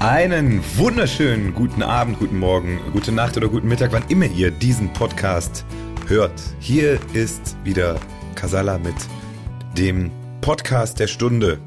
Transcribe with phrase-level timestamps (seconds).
[0.00, 4.90] Einen wunderschönen guten Abend, guten Morgen, gute Nacht oder guten Mittag, wann immer ihr diesen
[4.94, 5.66] Podcast
[6.06, 6.32] hört.
[6.58, 8.00] Hier ist wieder
[8.34, 8.94] Kasala mit
[9.76, 10.10] dem
[10.40, 11.58] Podcast der Stunde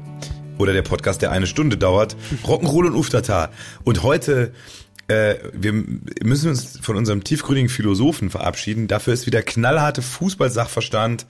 [0.58, 2.16] oder der Podcast, der eine Stunde dauert.
[2.44, 3.50] Rock'n'Roll und Uftata.
[3.84, 4.52] Und heute
[5.06, 8.88] äh, wir müssen uns von unserem tiefgründigen Philosophen verabschieden.
[8.88, 11.26] Dafür ist wieder knallharte Fußballsachverstand.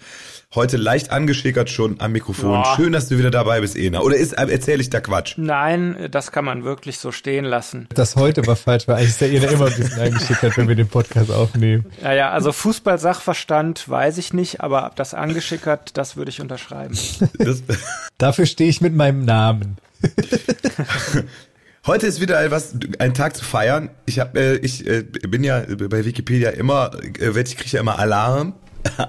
[0.54, 2.62] Heute leicht angeschickert schon am Mikrofon.
[2.62, 2.76] Boah.
[2.76, 4.00] Schön, dass du wieder dabei bist, Ena.
[4.00, 5.34] Oder ist, erzähle ich da Quatsch?
[5.36, 7.88] Nein, das kann man wirklich so stehen lassen.
[7.92, 10.76] Das heute war falsch, weil eigentlich ist der Ena immer ein bisschen eingeschickert, wenn wir
[10.76, 11.86] den Podcast aufnehmen.
[12.00, 16.96] Naja, also Fußball-Sachverstand weiß ich nicht, aber das angeschickert, das würde ich unterschreiben.
[17.38, 17.64] Das,
[18.18, 19.78] Dafür stehe ich mit meinem Namen.
[21.86, 23.90] Heute ist wieder was, ein Tag zu feiern.
[24.06, 27.98] Ich hab, äh, ich äh, bin ja bei Wikipedia immer, äh, ich kriege ja immer
[27.98, 28.54] Alarm.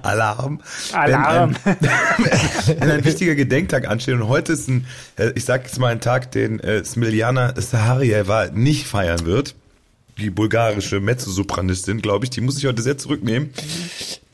[0.04, 0.62] Alarm.
[0.94, 1.56] Alarm.
[1.64, 1.80] Wenn ein,
[2.80, 4.16] wenn ein wichtiger Gedenktag ansteht.
[4.16, 4.86] Und heute ist ein,
[5.18, 9.56] äh, ich sag jetzt mal ein Tag, den äh, Smiljana Saharieva nicht feiern wird.
[10.18, 13.50] Die bulgarische Mezzosopranistin, glaube ich, die muss ich heute sehr zurücknehmen.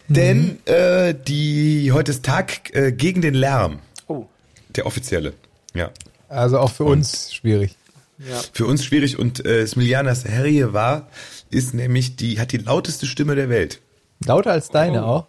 [0.08, 3.80] Denn äh, die heute ist Tag äh, gegen den Lärm.
[4.08, 4.26] Oh,
[4.76, 5.34] Der offizielle.
[5.74, 5.90] Ja.
[6.30, 7.76] Also auch für uns schwierig.
[8.20, 8.40] ja.
[8.54, 11.08] Für uns schwierig und äh, Smiljana Saharieva
[11.50, 13.80] ist nämlich die, hat die lauteste Stimme der Welt.
[14.26, 15.08] Lauter als deine Oh.
[15.08, 15.28] auch.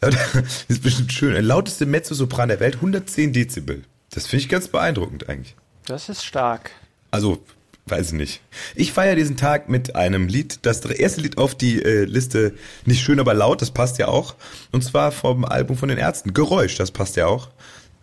[0.10, 1.32] Das ist bestimmt schön.
[1.32, 3.82] Der lauteste Mezzosopran der Welt, 110 Dezibel.
[4.10, 5.54] Das finde ich ganz beeindruckend eigentlich.
[5.86, 6.70] Das ist stark.
[7.10, 7.42] Also,
[7.86, 8.40] weiß ich nicht.
[8.74, 12.54] Ich feiere diesen Tag mit einem Lied, das erste Lied auf die äh, Liste,
[12.86, 14.34] nicht schön, aber laut, das passt ja auch.
[14.72, 17.48] Und zwar vom Album von den Ärzten, Geräusch, das passt ja auch.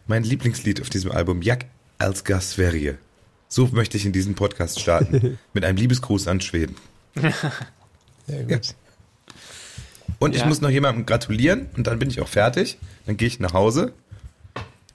[0.05, 1.65] Mein Lieblingslied auf diesem Album, Jak
[1.97, 2.97] als Gasverje.
[3.49, 5.39] So möchte ich in diesen Podcast starten.
[5.53, 6.75] mit einem Liebesgruß an Schweden.
[8.27, 8.75] Sehr gut.
[10.19, 10.47] Und ich Ja.
[10.47, 12.77] muss noch jemandem gratulieren und dann bin ich auch fertig.
[13.05, 13.93] Dann gehe ich nach Hause.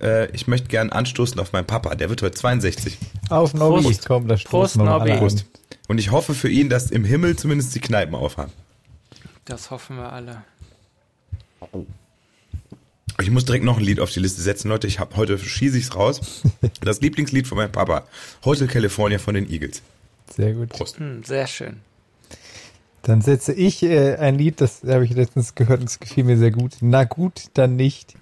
[0.01, 2.99] Äh, ich möchte gern anstoßen auf meinen Papa, der wird heute 62.
[3.31, 4.07] Auf Nobby, Prost.
[4.07, 5.13] komm, da Prost, Nobby.
[5.13, 5.41] an.
[5.89, 8.53] Und ich hoffe für ihn, dass im Himmel zumindest die Kneipen aufhaben.
[9.45, 10.43] Das hoffen wir alle.
[13.21, 14.87] Ich muss direkt noch ein Lied auf die Liste setzen, Leute.
[14.87, 16.43] Ich habe heute schieße ich's raus.
[16.81, 18.05] Das Lieblingslied von meinem Papa,
[18.45, 19.83] Hotel California von den Eagles.
[20.35, 20.71] Sehr gut.
[20.71, 20.99] Prost.
[20.99, 21.81] Hm, sehr schön.
[23.03, 26.39] Dann setze ich äh, ein Lied, das habe ich letztens gehört und es gefiel mir
[26.39, 26.77] sehr gut.
[26.81, 28.15] Na gut, dann nicht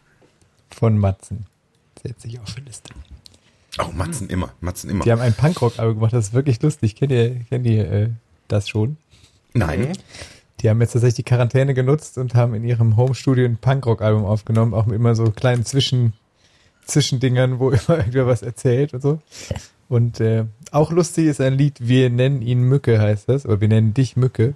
[0.70, 1.46] von Matzen.
[2.02, 2.90] Setze ich auf die Liste.
[3.78, 5.04] Oh, Matzen immer, Matzen immer.
[5.04, 6.96] Die haben ein Punkrock-Album gemacht, das ist wirklich lustig.
[6.96, 8.08] Kennt ihr, kennt ihr äh,
[8.48, 8.96] das schon?
[9.52, 9.92] Nein.
[10.60, 14.74] Die haben jetzt tatsächlich die Quarantäne genutzt und haben in ihrem Homestudio ein Punkrock-Album aufgenommen,
[14.74, 16.14] auch mit immer so kleinen Zwischen,
[16.84, 19.18] Zwischendingern, wo immer irgendwer was erzählt und so.
[19.88, 23.68] Und äh, auch lustig ist ein Lied, wir nennen ihn Mücke, heißt das, oder wir
[23.68, 24.54] nennen dich Mücke.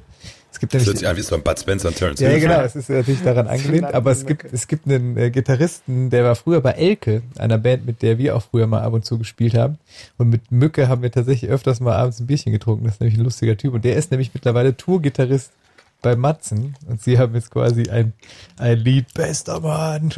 [0.53, 2.29] Es gibt Das nämlich hört sich an wie so ein Bud Spencer und Terrence ja,
[2.29, 2.41] Hill.
[2.41, 6.23] genau, es ist natürlich daran angelehnt, aber es gibt, es gibt einen äh, Gitarristen, der
[6.23, 9.19] war früher bei Elke, einer Band, mit der wir auch früher mal ab und zu
[9.19, 9.79] gespielt haben.
[10.17, 12.85] Und mit Mücke haben wir tatsächlich öfters mal abends ein Bierchen getrunken.
[12.85, 13.75] Das ist nämlich ein lustiger Typ.
[13.75, 15.51] Und der ist nämlich mittlerweile Tourgitarrist
[16.05, 16.77] bei Matzen.
[16.87, 18.13] Und sie haben jetzt quasi ein,
[18.59, 20.13] ein Lied, bester Mann,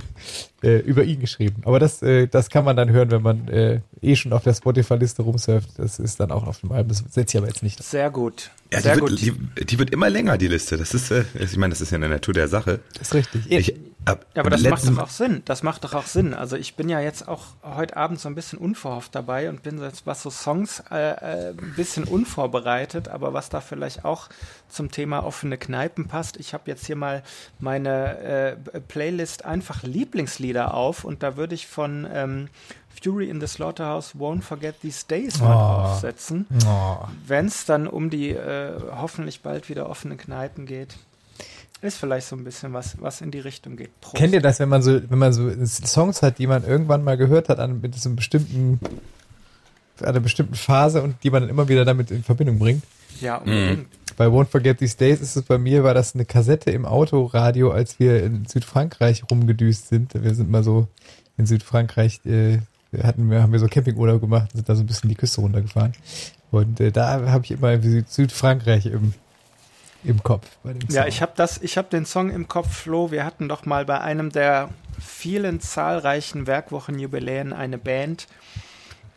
[0.62, 1.62] äh, über ihn geschrieben.
[1.64, 4.54] Aber das, äh, das kann man dann hören, wenn man äh, eh schon auf der
[4.54, 5.70] Spotify-Liste rumsurft.
[5.78, 6.88] Das ist dann auch auf dem Album.
[6.88, 7.82] Das setze ich aber jetzt nicht.
[7.82, 8.50] Sehr gut.
[8.70, 9.20] Ja, die sehr wird, gut.
[9.20, 10.76] die, die wird immer länger, die Liste.
[10.76, 12.80] Das ist, äh, ich meine, das ist ja in der Natur der Sache.
[12.98, 13.50] Das ist richtig.
[13.50, 15.42] Ich, ab, Ja, aber das macht doch auch Sinn.
[15.44, 16.34] Das macht doch auch Sinn.
[16.34, 19.80] Also ich bin ja jetzt auch heute Abend so ein bisschen unverhofft dabei und bin
[19.80, 24.28] jetzt, was so Songs äh, äh, ein bisschen unvorbereitet, aber was da vielleicht auch
[24.68, 26.36] zum Thema offene Kneipen passt.
[26.38, 27.22] Ich habe jetzt hier mal
[27.60, 32.48] meine äh, Playlist einfach Lieblingslieder auf und da würde ich von ähm,
[33.02, 35.82] Fury in the Slaughterhouse Won't Forget These Days mal Oh.
[35.88, 36.98] draufsetzen, Oh.
[37.26, 40.96] wenn es dann um die äh, hoffentlich bald wieder offenen Kneipen geht.
[41.82, 44.00] Ist vielleicht so ein bisschen was, was in die Richtung geht.
[44.00, 44.14] Prost.
[44.14, 47.16] Kennt ihr das, wenn man so, wenn man so Songs hat, die man irgendwann mal
[47.16, 48.78] gehört hat, an mit so einem bestimmten,
[49.98, 52.84] an einer bestimmten Phase und die man dann immer wieder damit in Verbindung bringt?
[53.20, 53.88] Ja, unbedingt.
[54.16, 57.72] Bei Won't Forget These Days ist es bei mir, war das eine Kassette im Autoradio,
[57.72, 60.12] als wir in Südfrankreich rumgedüst sind.
[60.14, 60.86] Wir sind mal so
[61.36, 62.58] in Südfrankreich, äh,
[63.02, 65.94] hatten wir, haben wir so Campingurlaub gemacht, sind da so ein bisschen die Küste runtergefahren.
[66.52, 69.14] Und äh, da habe ich immer Süd Südfrankreich im,
[70.04, 70.46] im Kopf.
[70.88, 73.10] Ja, ich habe das, ich habe den Song im Kopf, Flo.
[73.10, 74.68] Wir hatten doch mal bei einem der
[75.00, 78.26] vielen zahlreichen Werkwochenjubiläen eine Band.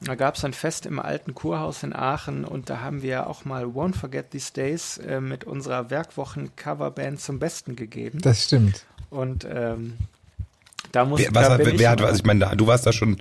[0.02, 3.46] Da gab es ein Fest im alten Kurhaus in Aachen und da haben wir auch
[3.46, 8.20] mal Won't Forget These Days äh, mit unserer Werkwochen-Coverband zum Besten gegeben.
[8.22, 8.86] Das stimmt.
[9.10, 9.98] Und ähm,
[10.92, 12.56] da muss Wer, was, da hat, wer, ich wer hat, immer- also ich meine, da-
[12.56, 13.18] du warst da schon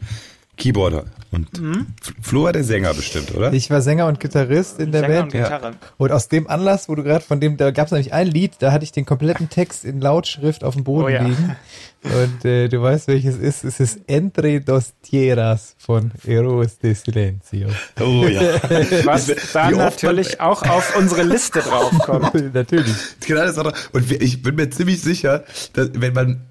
[0.57, 1.05] Keyboarder.
[1.35, 1.87] Und mhm.
[2.23, 3.53] Flo war der Sänger bestimmt, oder?
[3.53, 5.35] Ich war Sänger und Gitarrist in der Sänger Band.
[5.35, 5.73] Und, Gitarre.
[5.97, 8.53] Und aus dem Anlass, wo du gerade von dem, da gab es nämlich ein Lied,
[8.61, 11.25] da hatte ich den kompletten Text in Lautschrift auf dem Boden oh, ja.
[11.25, 11.57] liegen.
[12.05, 13.65] Und äh, du weißt, welches ist.
[13.65, 17.69] Es ist Entre dos Tierras von Heroes de Silencio.
[17.99, 18.43] Oh ja.
[19.05, 22.35] Was da natürlich auch auf unsere Liste draufkommt.
[22.55, 22.95] natürlich.
[23.27, 26.43] Genau, das auch, und ich bin mir ziemlich sicher, dass wenn man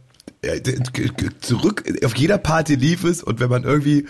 [1.41, 4.05] zurück auf jeder Party lief es und wenn man irgendwie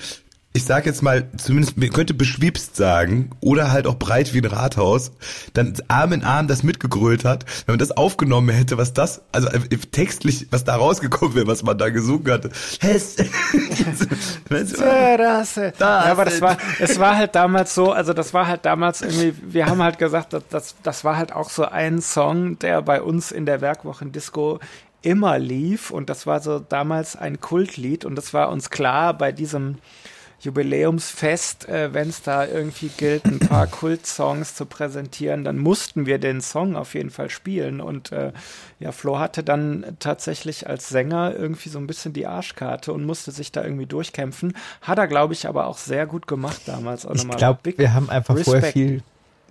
[0.55, 4.45] ich sag jetzt mal, zumindest man könnte beschwipst sagen oder halt auch breit wie ein
[4.45, 5.11] Rathaus,
[5.53, 9.47] dann Arm in Arm das mitgegrölt hat, wenn man das aufgenommen hätte, was das, also
[9.49, 9.59] äh,
[9.91, 12.51] textlich, was da rausgekommen wäre, was man da gesungen hatte.
[14.75, 15.73] Terrasse.
[15.79, 19.33] ja, aber das war, es war halt damals so, also das war halt damals irgendwie,
[19.41, 23.01] wir haben halt gesagt, das, das, das war halt auch so ein Song, der bei
[23.01, 24.59] uns in der Werkwochen Disco
[25.03, 29.31] immer lief und das war so damals ein Kultlied und das war uns klar bei
[29.31, 29.77] diesem
[30.43, 36.17] Jubiläumsfest, äh, wenn es da irgendwie gilt, ein paar Kultsongs zu präsentieren, dann mussten wir
[36.19, 37.79] den Song auf jeden Fall spielen.
[37.79, 38.33] Und äh,
[38.79, 43.31] ja, Flo hatte dann tatsächlich als Sänger irgendwie so ein bisschen die Arschkarte und musste
[43.31, 44.53] sich da irgendwie durchkämpfen.
[44.81, 47.05] Hat er, glaube ich, aber auch sehr gut gemacht damals.
[47.05, 48.49] Auch ich glaube, wir haben einfach Respekt.
[48.49, 49.03] vorher viel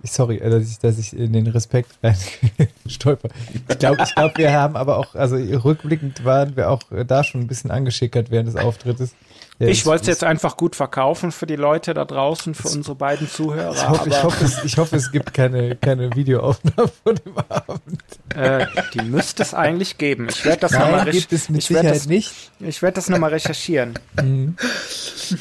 [0.03, 2.17] sorry, äh, dass ich, dass ich in den Respekt rein
[2.87, 3.29] stolper.
[3.67, 7.23] Ich glaube, ich glaube, wir haben aber auch, also rückblickend waren wir auch äh, da
[7.23, 9.15] schon ein bisschen angeschickert während des Auftrittes.
[9.59, 12.95] Ja, ich wollte es jetzt einfach gut verkaufen für die Leute da draußen, für unsere
[12.95, 13.73] beiden Zuhörer.
[13.73, 18.01] Ich hoffe, ich hoffe, es, ich hoffe es gibt keine, keine Videoaufnahme von dem Abend.
[18.35, 20.27] Äh, die müsste es eigentlich geben.
[20.29, 21.55] Ich werde das nochmal recherchieren.
[22.59, 23.99] Ich werde das nochmal recherchieren.
[24.21, 24.55] Mhm.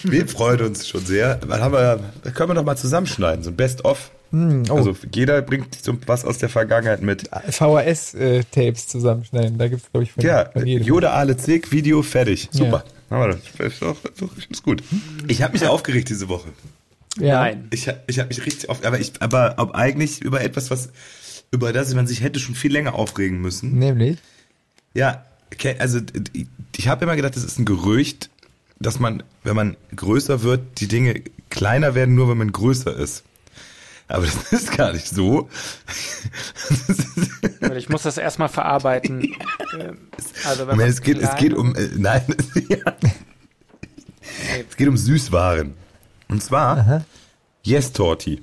[0.02, 1.36] Wir freuen uns schon sehr.
[1.36, 2.00] Dann haben wir,
[2.32, 4.10] können wir noch mal zusammenschneiden, so ein Best-of.
[4.32, 4.76] Mm, oh.
[4.76, 7.28] Also jeder bringt so was aus der Vergangenheit mit.
[7.48, 10.86] VHS-Tapes zusammenschneiden, da gibt es, glaube ich, von, ja, von jedem.
[10.86, 12.48] Yoda Ale Zick, Video fertig.
[12.50, 12.84] Super.
[13.10, 13.16] Ja.
[13.16, 14.82] Aber das ist, auch, das ist gut.
[15.28, 16.48] Ich habe mich aufgeregt diese Woche.
[17.18, 17.40] Ja.
[17.40, 17.68] Nein.
[17.70, 20.88] Ich, ich habe mich richtig auf, aber ich, aber ob eigentlich über etwas, was
[21.50, 23.78] über das man sich hätte schon viel länger aufregen müssen.
[23.78, 24.18] Nämlich?
[24.94, 26.00] Ja, okay, also
[26.74, 28.30] ich habe immer gedacht, das ist ein Gerücht,
[28.80, 31.20] dass man, wenn man größer wird, die Dinge
[31.50, 33.24] kleiner werden, nur wenn man größer ist.
[34.08, 35.48] Aber das ist gar nicht so.
[37.76, 39.34] ich muss das erstmal verarbeiten.
[40.44, 42.22] Also wenn es, geht, es geht um, äh, nein,
[42.68, 42.94] ja.
[44.68, 45.74] es geht um Süßwaren.
[46.28, 47.04] Und zwar, Aha.
[47.62, 48.42] Yes Torti,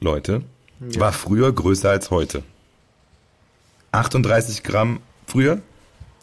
[0.00, 0.42] Leute,
[0.80, 1.00] ja.
[1.00, 2.44] war früher größer als heute.
[3.92, 5.60] 38 Gramm früher,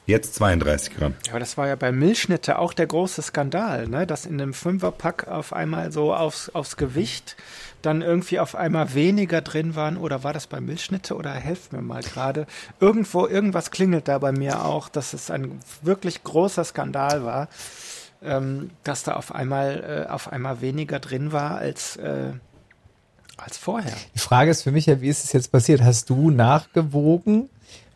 [0.07, 1.13] Jetzt 32 Gramm.
[1.25, 4.07] Ja, aber das war ja bei Milchschnitte auch der große Skandal, ne?
[4.07, 7.37] dass in einem Fünferpack auf einmal so aufs, aufs Gewicht
[7.81, 9.97] dann irgendwie auf einmal weniger drin waren.
[9.97, 12.47] Oder war das bei Milchschnitte oder helft mir mal gerade.
[12.79, 17.47] Irgendwo, irgendwas klingelt da bei mir auch, dass es ein wirklich großer Skandal war,
[18.23, 22.33] ähm, dass da auf einmal, äh, auf einmal weniger drin war als, äh,
[23.37, 23.93] als vorher.
[24.15, 25.81] Die Frage ist für mich ja, wie ist es jetzt passiert?
[25.81, 27.49] Hast du nachgewogen?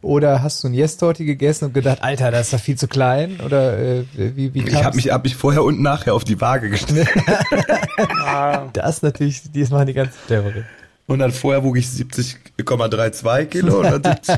[0.05, 3.39] Oder hast du ein Yes-Torti gegessen und gedacht, Alter, das ist doch viel zu klein?
[3.43, 6.69] Oder äh, wie, wie Ich habe mich, hab mich vorher und nachher auf die Waage
[6.69, 7.09] gestellt.
[8.73, 10.63] das natürlich, die machen die ganze Theorie.
[11.07, 14.35] Und dann vorher wog ich 70,32 Kilo und dann 70.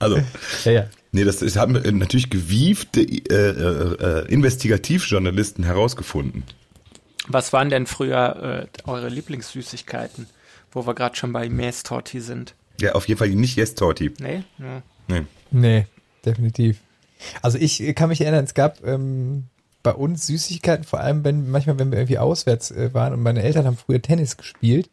[0.00, 0.18] Also,
[0.64, 0.86] ja, ja.
[1.12, 6.42] nee, das, das haben natürlich gewiefte äh, äh, äh, Investigativjournalisten herausgefunden.
[7.28, 10.26] Was waren denn früher äh, eure Lieblingssüßigkeiten,
[10.72, 12.56] wo wir gerade schon bei Mästorti sind?
[12.80, 14.12] Ja, auf jeden Fall nicht Yes Torti.
[14.18, 14.42] Nee?
[14.58, 14.82] Ja.
[15.08, 15.22] Nee.
[15.50, 15.86] Nee,
[16.24, 16.80] definitiv.
[17.42, 19.44] Also ich kann mich erinnern, es gab ähm,
[19.82, 23.42] bei uns Süßigkeiten, vor allem wenn manchmal, wenn wir irgendwie auswärts äh, waren und meine
[23.42, 24.90] Eltern haben früher Tennis gespielt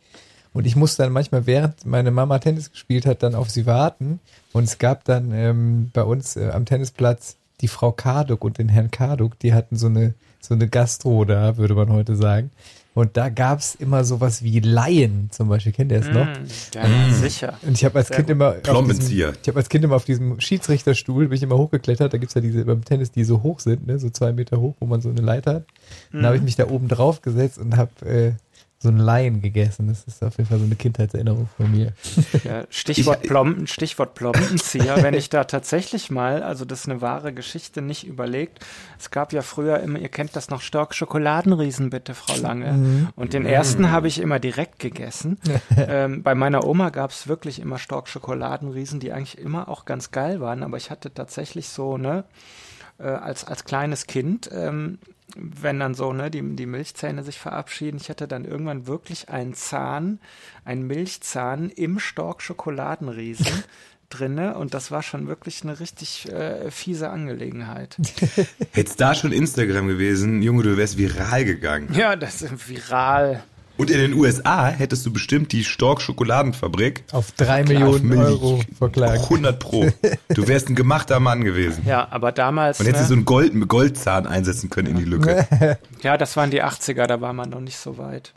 [0.54, 4.20] und ich musste dann manchmal, während meine Mama Tennis gespielt hat, dann auf sie warten
[4.54, 8.70] und es gab dann ähm, bei uns äh, am Tennisplatz die Frau Karduk und den
[8.70, 12.52] Herrn Karduk, die hatten so eine so eine Gastro da, würde man heute sagen.
[12.94, 15.72] Und da gab's immer sowas wie Laien zum Beispiel.
[15.72, 16.26] Kennt ihr es noch?
[16.26, 17.14] Mm, ja, mm.
[17.14, 17.54] sicher.
[17.62, 20.42] Und ich habe als Kind immer auf diesem, ich habe als Kind immer auf diesem
[20.42, 22.12] Schiedsrichterstuhl bin ich immer hochgeklettert.
[22.12, 24.76] Da gibt's ja diese beim Tennis, die so hoch sind, ne, so zwei Meter hoch,
[24.82, 25.64] wo man so eine Leiter hat.
[26.12, 26.18] Mm.
[26.18, 28.32] Dann habe ich mich da oben drauf gesetzt und habe äh,
[28.82, 29.88] so ein Laien gegessen.
[29.88, 31.94] Das ist auf jeden Fall so eine Kindheitserinnerung von mir.
[32.44, 37.34] Ja, Stichwort, Plomben, Stichwort Plombenzieher, wenn ich da tatsächlich mal, also das ist eine wahre
[37.34, 38.66] Geschichte, nicht überlegt.
[39.00, 42.74] Es gab ja früher immer, ihr kennt das noch, Stork Schokoladenriesen, bitte, Frau Lange.
[42.74, 43.10] Mhm.
[43.16, 43.92] Und den ersten mhm.
[43.92, 45.38] habe ich immer direkt gegessen.
[45.78, 50.12] ähm, bei meiner Oma gab es wirklich immer Stork Schokoladenriesen, die eigentlich immer auch ganz
[50.12, 52.24] geil waren, aber ich hatte tatsächlich so, ne,
[52.98, 54.98] äh, als, als kleines Kind ähm,
[55.36, 57.98] wenn dann so, ne, die, die Milchzähne sich verabschieden.
[58.02, 60.20] Ich hatte dann irgendwann wirklich einen Zahn,
[60.66, 63.46] einen Milchzahn im Stork Schokoladenriesen,
[64.10, 67.98] drinne und das war schon wirklich eine richtig äh, fiese Angelegenheit.
[68.74, 71.94] Hättest da schon Instagram gewesen, Junge, du wärst viral gegangen.
[71.94, 73.44] ja, das ist viral.
[73.78, 78.22] Und in den USA hättest du bestimmt die Stork Schokoladenfabrik Auf drei Millionen Milch.
[78.22, 79.24] Euro verklagt.
[79.24, 79.90] 100 pro.
[80.30, 81.84] Du wärst ein gemachter Mann gewesen.
[81.86, 82.80] Ja, aber damals.
[82.80, 85.48] Und hättest ne, du so einen Gold, Goldzahn einsetzen können in die Lücke.
[86.04, 88.34] ja, das waren die 80er, da war man noch nicht so weit.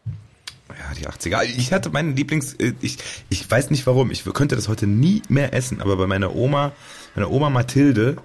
[0.68, 1.42] Ja, die 80er.
[1.44, 2.98] Ich hatte meinen Lieblings, äh, ich,
[3.28, 6.72] ich weiß nicht warum, ich könnte das heute nie mehr essen, aber bei meiner Oma,
[7.14, 8.16] meiner Oma Mathilde,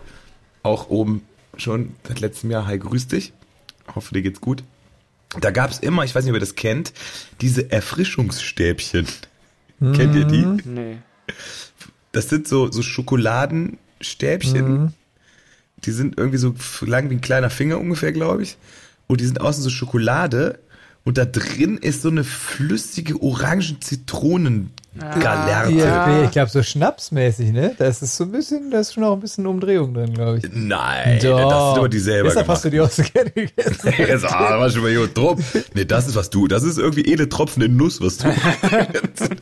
[0.63, 1.23] auch oben
[1.57, 3.33] schon seit letztem Jahr, hi, grüß dich.
[3.93, 4.63] Hoffe, dir geht's gut.
[5.39, 6.93] Da gab's immer, ich weiß nicht, ob ihr das kennt,
[7.41, 9.05] diese Erfrischungsstäbchen.
[9.79, 10.45] Kennt ihr die?
[10.65, 10.97] Nee.
[12.11, 14.93] Das sind so, so Schokoladenstäbchen.
[15.85, 18.57] Die sind irgendwie so lang wie ein kleiner Finger ungefähr, glaube ich.
[19.07, 20.59] Und die sind außen so Schokolade.
[21.05, 23.17] Und da drin ist so eine flüssige
[24.97, 25.71] Orangen-Zitronen-Galerte.
[25.73, 27.75] Ja, ich glaube so schnapsmäßig, ne?
[27.77, 30.45] Das ist so ein bisschen, da ist schon auch ein bisschen Umdrehung drin, glaube ich.
[30.51, 32.55] Nein, das sind aber die selber Deshalb gemacht.
[32.57, 33.93] hast du die auch so gerne gegessen.
[33.97, 35.39] Jetzt, ah, da war schon mal gut drum.
[35.73, 38.33] Nee, das ist was du, das ist irgendwie edle Tropfen in Nuss, was du.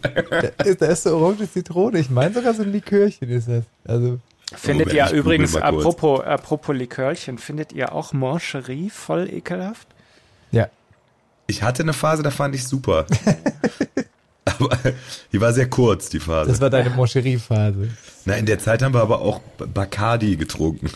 [0.01, 1.99] da, ist, da ist so orange Zitrone.
[1.99, 3.63] Ich meine sogar so ein Likörchen ist das.
[3.87, 4.19] Also,
[4.55, 9.87] Findet Moment, ihr übrigens, apropos, apropos Likörchen, findet ihr auch Mancherie voll ekelhaft?
[10.51, 10.67] ja.
[11.49, 13.05] Ich hatte eine Phase, da fand ich super.
[14.59, 14.77] Aber
[15.31, 16.49] die war sehr kurz, die Phase.
[16.51, 17.89] Das war deine Moncherie-Phase.
[18.25, 20.89] Na, in der Zeit haben wir aber auch Bacardi getrunken.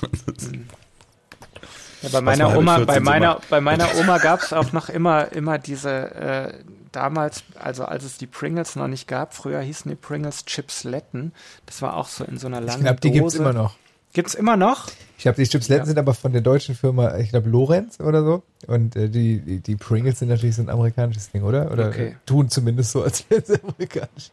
[2.02, 4.90] Ja, bei meiner Oma, mit 14 bei meiner, bei meiner Oma gab es auch noch
[4.90, 6.54] immer, immer diese, äh,
[6.92, 11.32] damals, also als es die Pringles noch nicht gab, früher hießen die Pringles Chipsletten.
[11.68, 13.20] Das war auch so in so einer Ich langen glaube, die Dose.
[13.20, 13.76] gibt's immer noch.
[14.14, 14.88] Gibt's immer noch?
[15.18, 15.88] Ich glaube, die Chipsletten Ja.
[15.88, 18.44] sind aber von der deutschen Firma, ich glaube, Lorenz oder so.
[18.68, 21.72] Und äh, die, die, die Pringles sind natürlich so ein amerikanisches Ding, oder?
[21.72, 22.08] Oder Okay.
[22.08, 24.32] äh, tun zumindest so, als wären sie amerikanisch.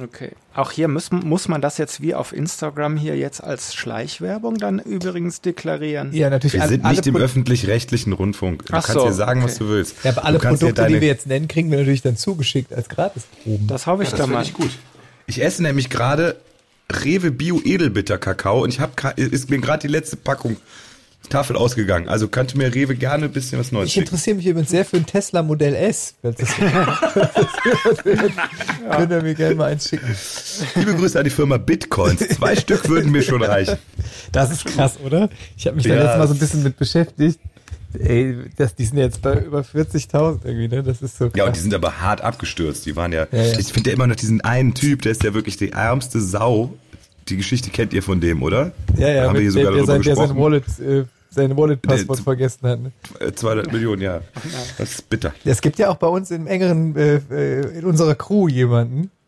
[0.00, 0.30] Okay.
[0.54, 4.78] Auch hier muss, muss man das jetzt wie auf Instagram hier jetzt als Schleichwerbung dann
[4.78, 6.12] übrigens deklarieren.
[6.12, 6.54] Ja, natürlich.
[6.54, 8.66] Wir alle- sind alle nicht im öffentlich-rechtlichen Rundfunk.
[8.66, 9.48] Du Ach kannst so, dir sagen, okay.
[9.50, 9.96] was du willst.
[10.04, 13.66] Ja, aber alle Produkte, die wir jetzt nennen, kriegen wir natürlich dann zugeschickt als Gratisproben.
[13.66, 14.44] Das hoffe ich Das doch finde mal.
[14.44, 14.70] ich gut.
[15.26, 16.36] Ich esse nämlich gerade
[17.04, 20.56] Rewe Bio Edelbitter Kakao und ich habe ist mir gerade die letzte Packung
[21.28, 22.08] Tafel ausgegangen.
[22.08, 24.96] Also könnte mir Rewe gerne ein bisschen was Neues Ich interessiere mich übrigens sehr für
[24.96, 26.14] ein Tesla Modell S.
[26.22, 26.48] Falls Das
[28.96, 30.12] Könnt ihr mir gerne mal eins schicken.
[30.74, 32.26] Liebe Grüße an die Firma Bitcoins.
[32.30, 33.76] Zwei Stück würden mir schon reichen.
[34.32, 35.28] Das ist krass, oder?
[35.56, 36.04] Ich habe mich da Ja.
[36.06, 37.38] jetzt mal so ein bisschen mit beschäftigt.
[37.98, 40.82] Ey, das, die sind jetzt bei über 40.000 irgendwie, ne?
[40.82, 41.36] Das ist so krass.
[41.36, 42.86] Ja, und die sind aber hart abgestürzt.
[42.86, 43.58] Die waren ja, Ja, ja.
[43.58, 46.74] ich finde ja immer noch diesen einen Typ, der ist ja wirklich die ärmste Sau.
[47.28, 48.72] Die Geschichte kennt ihr von dem, oder?
[48.96, 50.36] ja, ja, Da haben wir hier sogar der, der, darüber sein, der sein.
[50.36, 52.80] Wallet, äh, sein Wallet-Passwort vergessen hat.
[52.80, 52.92] Ne?
[53.20, 54.20] Äh, 200 Millionen, ja.
[54.78, 55.32] Das ist bitter.
[55.44, 59.19] Es gibt ja auch bei uns im engeren, äh, äh, in unserer Crew jemanden, äh,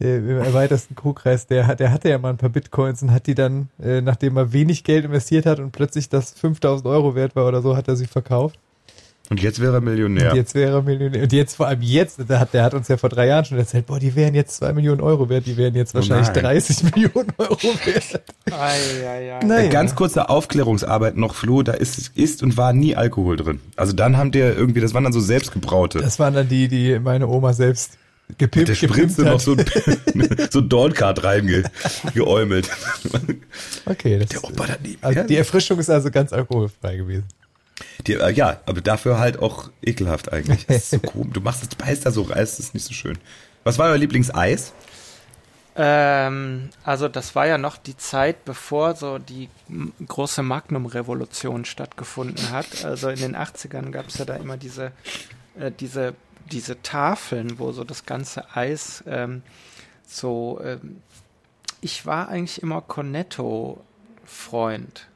[0.00, 3.34] im erweiterten Crewkreis, der, hat- der hatte ja mal ein paar Bitcoins und hat die
[3.34, 7.46] dann, äh, nachdem er wenig Geld investiert hat und plötzlich das 5000 Euro wert war
[7.48, 8.58] oder so, hat er sie verkauft.
[9.30, 10.30] Und jetzt wäre er Millionär.
[10.30, 11.24] Und jetzt wäre er Millionär.
[11.24, 13.58] Und jetzt vor allem jetzt, der hat, der hat uns ja vor drei Jahren schon
[13.58, 16.44] erzählt, boah, die wären jetzt zwei Millionen Euro wert, die wären jetzt Oh wahrscheinlich nein.
[16.44, 18.22] 30 Millionen Euro wert.
[18.50, 18.54] Ei,
[19.06, 19.44] ei, ei.
[19.44, 19.64] Naja.
[19.66, 23.60] Äh, Ganz kurze Aufklärungsarbeit noch, Flo, da ist, ist und war nie Alkohol drin.
[23.76, 25.98] Also dann haben der irgendwie, das waren dann so selbstgebraute.
[25.98, 27.98] Das waren dann die, die meine Oma selbst
[28.36, 29.64] gepimpt, der gepimpt Spritze noch so ein,
[30.50, 32.68] so ein Dorncard reingeäumelt.
[33.86, 34.98] Okay, das, Der Opa daneben.
[35.02, 37.24] also die Erfrischung ist also ganz alkoholfrei gewesen.
[38.06, 40.66] die, äh, ja, aber dafür halt auch ekelhaft eigentlich.
[40.66, 41.32] Das ist so komisch.
[41.32, 43.16] Du machst das, beißt da so rein, das ist nicht so schön.
[43.64, 44.72] Was war euer Lieblingseis?
[45.80, 49.48] Ähm, also das war ja noch die Zeit, bevor so die
[50.06, 52.84] große Magnum-Revolution stattgefunden hat.
[52.84, 54.90] Also in den 80ern gab es ja da immer diese,
[55.58, 56.14] äh, diese,
[56.50, 59.42] diese Tafeln, wo so das ganze Eis ähm,
[60.06, 60.60] so.
[60.64, 61.02] Ähm,
[61.80, 65.06] ich war eigentlich immer Cornetto-Freund.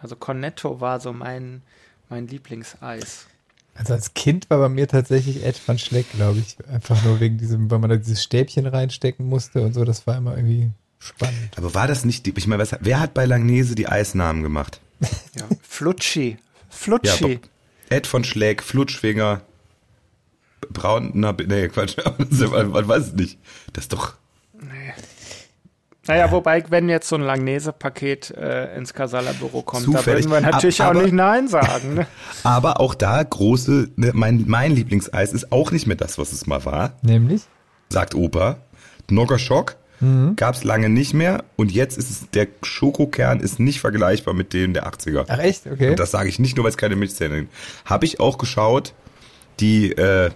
[0.00, 1.62] Also Cornetto war so mein,
[2.10, 3.26] mein Lieblingseis.
[3.74, 6.56] Also als Kind war bei mir tatsächlich Ed van Schleck, glaube ich.
[6.68, 9.84] Einfach nur wegen diesem, weil man da dieses Stäbchen reinstecken musste und so.
[9.84, 11.56] Das war immer irgendwie spannend.
[11.56, 14.80] Aber war das nicht, die, ich meine, was, wer hat bei Langnese die Eisnamen gemacht?
[15.34, 15.44] Ja.
[15.62, 16.30] Flutschi.
[16.32, 16.36] Ja,
[16.68, 17.36] Flutschi.
[17.36, 17.48] Bob-
[17.90, 19.42] Ed von Schläg, Flutschfinger,
[20.70, 21.96] Braun, na, nee, Quatsch,
[22.28, 23.38] man weiß es nicht.
[23.72, 24.14] Das ist doch,
[26.06, 30.26] Naja, wobei, wenn jetzt so ein Langnese-Paket äh, ins Casala-Büro kommt, Zufällig.
[30.26, 31.94] da würden wir natürlich Ab- auch aber- nicht Nein sagen.
[31.94, 32.06] Ne?
[32.42, 36.46] aber auch da große, ne, mein, mein Lieblingseis ist auch nicht mehr das, was es
[36.46, 37.42] mal war, Nämlich?
[37.88, 38.58] sagt Opa.
[39.10, 39.76] Noggerschock
[40.36, 44.52] gab es lange nicht mehr und jetzt ist es, der Schokokern ist nicht vergleichbar mit
[44.52, 45.24] dem der 80er.
[45.28, 45.66] Ach echt?
[45.66, 45.88] Okay.
[45.90, 47.48] Und das sage ich nicht nur, weil es keine Milchzähne sind.
[47.86, 48.92] Habe ich auch geschaut,
[49.60, 50.30] die, äh,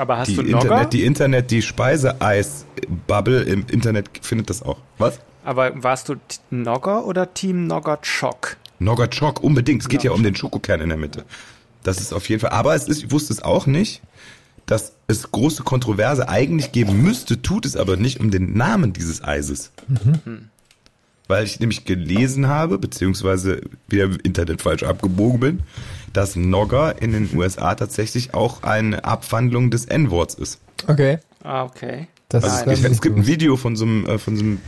[0.00, 0.62] Aber hast die du Nogger?
[0.62, 4.78] Internet, die Internet, die Speiseeis-Bubble im Internet findet das auch.
[4.96, 5.20] Was?
[5.44, 6.14] Aber warst du
[6.48, 8.56] Nogger oder Team Noggert-Schock?
[8.78, 9.82] Noggert unbedingt.
[9.82, 11.26] Es geht ja um den Schokokern in der Mitte.
[11.82, 12.50] Das ist auf jeden Fall.
[12.50, 14.00] Aber es ist, ich wusste es auch nicht,
[14.64, 19.22] dass es große Kontroverse eigentlich geben müsste, tut es aber nicht um den Namen dieses
[19.22, 19.70] Eises.
[21.28, 25.60] Weil ich nämlich gelesen habe, beziehungsweise wieder im Internet falsch abgebogen bin,
[26.12, 30.60] dass Nogger in den USA tatsächlich auch eine Abwandlung des N-Worts ist.
[30.86, 31.18] Okay.
[31.42, 32.08] Ah, okay.
[32.28, 33.26] Das Also ist gibt, es gibt ein.
[33.26, 34.60] Video von so einem, äh, von so einem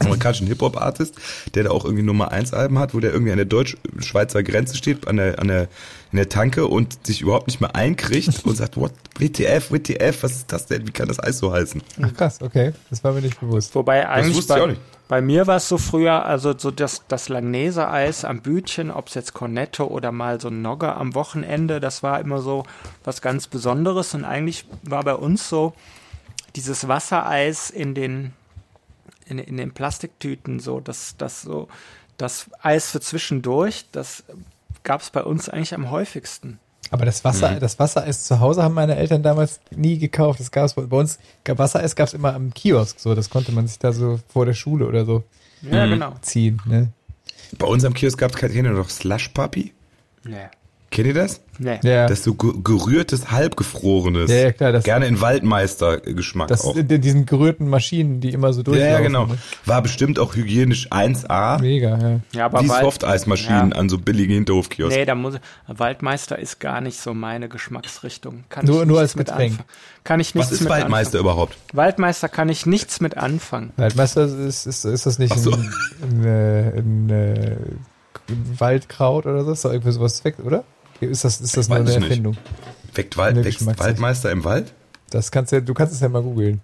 [0.00, 1.14] amerikanischen Hip-Hop-Artist,
[1.54, 4.76] der da auch irgendwie Nummer 1 Alben hat, wo der irgendwie an der deutsch-schweizer Grenze
[4.76, 5.68] steht, an der, an der,
[6.10, 10.32] in der Tanke und sich überhaupt nicht mehr einkriegt und sagt, what, WTF, WTF, was
[10.32, 10.86] ist das denn?
[10.86, 11.82] Wie kann das Eis so heißen?
[12.02, 12.72] Ach krass, okay.
[12.90, 13.74] Das war mir nicht bewusst.
[13.74, 14.80] Wobei eigentlich wusste ich bei, auch nicht.
[15.08, 19.14] bei mir war es so früher, also so das, das Langnese-Eis am Bütchen, ob es
[19.14, 22.64] jetzt Cornetto oder mal so ein Nogger am Wochenende, das war immer so
[23.04, 25.74] was ganz Besonderes und eigentlich war bei uns so
[26.56, 28.32] dieses Wassereis in den
[29.28, 31.68] in, in den Plastiktüten so, das, das so,
[32.16, 34.24] das Eis für zwischendurch, das
[34.88, 36.58] gab es bei uns eigentlich am häufigsten.
[36.90, 37.60] Aber das Wasser, Mhm.
[37.60, 40.40] das Wassereis zu Hause haben meine Eltern damals nie gekauft.
[40.40, 41.18] Das gab's bei bei uns.
[41.44, 42.98] gab- Wassereis gab es immer am Kiosk.
[42.98, 45.24] So, das konnte man sich da so vor der Schule oder so
[45.60, 46.14] Ja, genau.
[46.22, 46.62] ziehen.
[46.64, 46.88] Ne?
[47.58, 49.74] Bei uns am Kiosk gab es kein, kennt ihr noch Slush Puppy?
[50.24, 50.48] Nee.
[50.90, 51.42] Kennt ihr das?
[51.58, 51.78] Nee.
[51.82, 54.30] Ja, Das ist so ge- gerührtes, halbgefrorenes.
[54.30, 54.72] ja, ja, klar.
[54.72, 56.74] Das, Gerne in Waldmeister-Geschmack das auch.
[56.78, 58.92] diesen gerührten Maschinen, die immer so Ja, durchlaufen.
[58.92, 59.26] ja, genau.
[59.26, 59.38] Ne?
[59.66, 61.58] War bestimmt auch hygienisch 1A.
[61.60, 62.20] Mega, ja.
[62.32, 63.76] Ja, aber Wie Wald- Softeismaschinen Ja.
[63.76, 64.98] an so billigen Hinterhofkiosken.
[64.98, 65.34] Nee, da muss
[65.66, 68.44] Waldmeister ist gar nicht so meine Geschmacksrichtung.
[68.48, 69.50] Kann Nur- ich nur nichts als mit Getränk.
[69.52, 69.68] anfangen.
[70.04, 71.52] Kann ich nichts Was ist mit Waldmeister überhaupt?
[71.54, 71.76] Anfangen.
[71.76, 73.72] Waldmeister kann ich nichts mit anfangen.
[73.76, 75.50] Waldmeister ist, ist, ist das nicht Ach so.
[75.52, 75.70] ein,
[76.02, 77.56] ein, äh, ein, äh,
[78.58, 79.52] Waldkraut oder so?
[79.52, 80.64] Ist doch irgendwie sowas weg, oder?
[81.00, 81.92] Ist das, ist das nur eine.
[81.94, 82.36] Erfindung?
[82.94, 83.64] Weckt Wald, wächst.
[83.78, 84.72] Waldmeister im Wald?
[85.10, 86.60] Das kannst du, du kannst es ja mal googeln.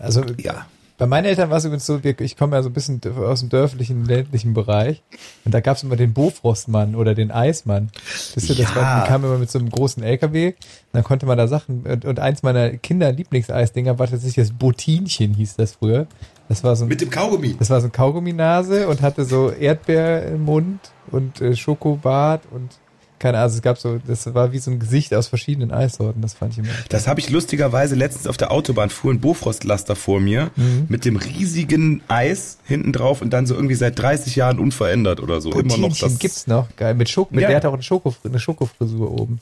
[0.00, 0.66] Also Ja.
[0.96, 3.48] bei meinen Eltern war es übrigens so, ich komme ja so ein bisschen aus dem
[3.50, 5.02] dörflichen, ländlichen Bereich
[5.44, 7.90] und da gab es immer den Bofrostmann oder den Eismann.
[8.34, 8.76] Wisst ihr, das Ja.
[8.76, 10.54] war, die kam immer mit so einem großen LKW und
[10.92, 15.56] dann konnte man da Sachen und, und eins meiner Kinder-Lieblingseisdinger war tatsächlich das Botinchen, hieß
[15.56, 16.06] das früher.
[16.48, 17.56] Das war so ein Mit dem Kaugummi.
[17.58, 22.70] Das war so ein Kaugumminase und hatte so Erdbeer im Mund und äh, Schokobad und
[23.18, 26.34] keine Ahnung, es gab so, das war wie so ein Gesicht aus verschiedenen Eissorten, das
[26.34, 26.68] fand ich immer.
[26.88, 30.86] Das habe ich lustigerweise letztens auf der Autobahn fuhr ein Bofrostlaster vor mir Mhm.
[30.88, 35.40] mit dem riesigen Eis hinten drauf und dann so irgendwie seit 30 Jahren unverändert oder
[35.40, 35.52] so.
[35.52, 36.18] Immer noch das.
[36.18, 37.48] gibt's noch, geil, mit Schoko, mit, Ja.
[37.48, 39.40] der hat auch eine, Schoko, eine Schokofrisur oben.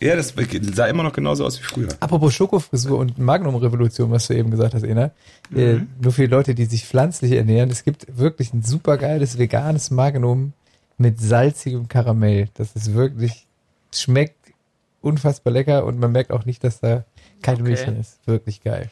[0.00, 0.32] Ja, das
[0.74, 1.88] sah immer noch genauso aus wie früher.
[1.98, 5.10] Apropos Schokofrisur und Magnum-Revolution, was du eben gesagt hast, Ena.
[5.52, 5.88] Äh, Mhm.
[6.00, 10.52] nur für die Leute, die sich pflanzlich ernähren, es gibt wirklich ein supergeiles veganes Magnum
[10.98, 12.48] mit salzigem Karamell.
[12.54, 13.46] Das ist wirklich,
[13.94, 14.34] schmeckt
[15.00, 17.04] unfassbar lecker und man merkt auch nicht, dass da
[17.40, 17.68] keine Okay.
[17.68, 18.18] Milch drin ist.
[18.26, 18.90] Wirklich geil.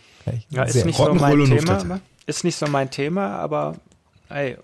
[0.51, 2.01] Ja, ist nicht so mein Thema.
[2.27, 3.77] Ist nicht so mein Thema, aber
[4.29, 4.57] ey,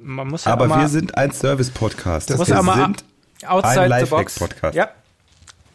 [0.00, 2.36] man muss ja Aber mal wir sind ein Service-Podcast.
[2.36, 3.04] muss Wir mal sind,
[3.46, 4.38] outside ein the box.
[4.40, 4.74] Lifehack-Podcast.
[4.76, 4.88] Ja.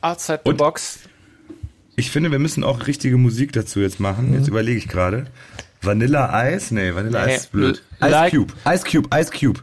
[0.01, 0.99] Outside the Und- box.
[1.95, 4.29] ich finde, wir müssen auch richtige Musik dazu jetzt machen.
[4.29, 4.35] Mhm.
[4.35, 5.27] Jetzt überlege ich gerade.
[5.81, 6.71] Vanilla Eis?
[6.71, 7.83] Nee, Vanilla Nee, Eis ist blöd.
[8.01, 9.59] Ice like- Cube, Ice Cube, Ice Cube.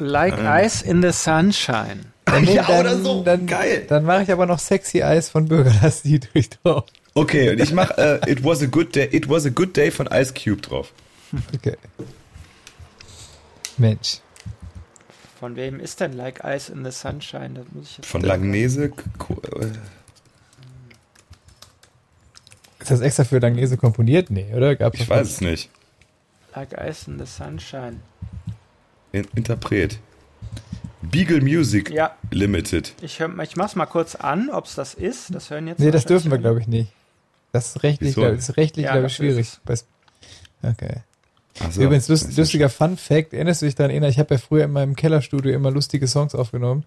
[0.00, 2.06] Like Ice in the Sunshine.
[2.24, 3.22] Dann, Ja, dann, oder so.
[3.22, 3.84] Dann, Geil.
[3.88, 6.84] Dann mache ich aber noch Sexy Eis von Bürgerlassie durch drauf.
[7.14, 9.90] Okay, und ich mache äh, It Was a Good Day, It Was a Good Day
[9.90, 10.92] von Ice Cube drauf.
[11.54, 11.76] Okay.
[13.78, 14.18] Mensch.
[15.38, 17.50] Von wem ist denn Like Ice in the Sunshine?
[17.54, 18.86] Das muss ich jetzt Von Langnese.
[18.86, 19.66] Äh,
[22.80, 24.30] Ist das extra für Langnese komponiert?
[24.30, 24.74] Nee, oder?
[24.76, 25.70] Gab's Ich weiß es nicht.
[26.54, 28.00] Like Ice in the Sunshine.
[29.12, 29.98] In Interpret.
[31.02, 32.92] Beagle Music Ja, Limited.
[33.00, 35.34] ich, hör, ich mach's mal kurz an, ob es das ist.
[35.34, 35.78] Das hören jetzt.
[35.80, 36.92] Nee, das dürfen wir, glaube ich, nicht.
[37.52, 38.20] Das ist rechtlich, Wieso?
[38.22, 39.48] glaub, ist rechtlich, Ja, glaube ich, schwierig.
[40.62, 40.96] Okay.
[41.70, 41.82] So.
[41.82, 44.38] Übrigens, lust, Das ist ja lustiger Fun Fact, erinnerst du dich daran, ich habe ja
[44.38, 46.84] früher in meinem Kellerstudio immer lustige Songs aufgenommen.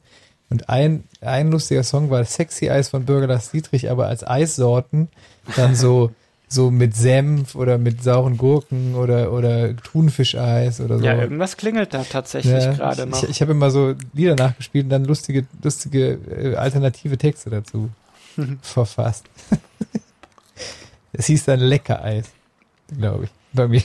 [0.50, 5.10] Und ein, ein lustiger Song war Sexy Eis von Bürgerlass Dietrich, aber als Eissorten
[5.56, 6.12] dann so,
[6.54, 11.06] so mit Senf oder mit sauren Gurken oder, oder Thunfischeis oder so.
[11.06, 13.24] Ja, irgendwas klingelt da tatsächlich Ja, gerade noch.
[13.24, 17.90] Ich, ich habe immer so Lieder nachgespielt und dann lustige, lustige äh, alternative Texte dazu
[18.62, 19.26] verfasst.
[21.16, 22.26] Es hieß dann Leckereis,
[22.98, 23.84] glaube ich, bei mir.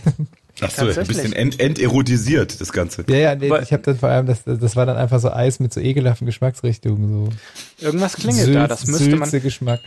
[0.61, 3.05] Ach so, ein bisschen ent enterotisiert, das Ganze.
[3.09, 5.61] Ja, ja, nee, ich habe dann vor allem, das, das war dann einfach so Eis
[5.61, 8.67] mit so ekelhaften Geschmacksrichtungen, so Irgendwas klingelt da.
[8.67, 9.31] Das müsste man.
[9.31, 9.81] Geschmack.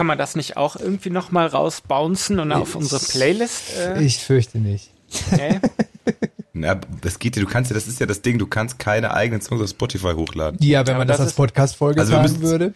[0.00, 3.76] Kann man das nicht auch irgendwie nochmal rausbouncen und auf unsere Playlist?
[3.76, 4.90] Äh, Ich fürchte nicht.
[5.30, 5.60] nee?
[6.54, 9.12] Na, das geht ja, du kannst ja, das ist ja das Ding, du kannst keine
[9.12, 10.58] eigenen Songs auf Spotify hochladen.
[10.62, 12.72] Ja, wenn man das, das als Podcast-Folge Also sagen würde.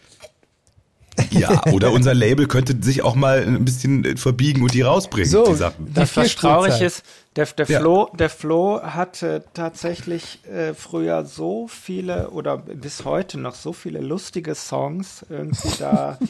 [1.31, 5.45] Ja, oder unser Label könnte sich auch mal ein bisschen verbiegen und die rausbringen, So,
[5.47, 5.87] die Sachen.
[5.87, 7.01] Die Das, was traurig ist,
[7.35, 7.79] der, der, Ja.
[7.79, 13.99] Flo, der Flo hatte tatsächlich äh, früher so viele oder bis heute noch so viele
[13.99, 16.19] lustige Songs irgendwie da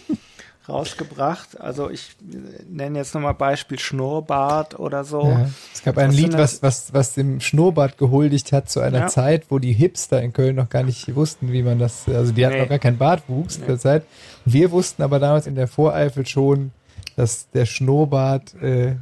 [0.70, 1.60] rausgebracht.
[1.60, 2.38] Also ich äh,
[2.70, 5.24] nenne jetzt nochmal Beispiel Schnurrbart oder so.
[5.24, 5.50] Ja.
[5.74, 9.08] Es gab ein Das Lied, was, was, was dem Schnurrbart gehuldigt hat zu einer Ja.
[9.08, 12.46] Zeit, wo die Hipster in Köln noch gar nicht wussten, wie man das, also die
[12.46, 12.62] hatten Nee.
[12.62, 14.04] noch gar keinen Bartwuchs zu der Zeit.
[14.46, 16.72] Wir wussten aber damals in der Voreifel schon,
[17.16, 18.96] dass der Schnurrbart äh,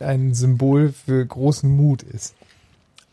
[0.00, 2.34] ein Symbol für großen Mut ist.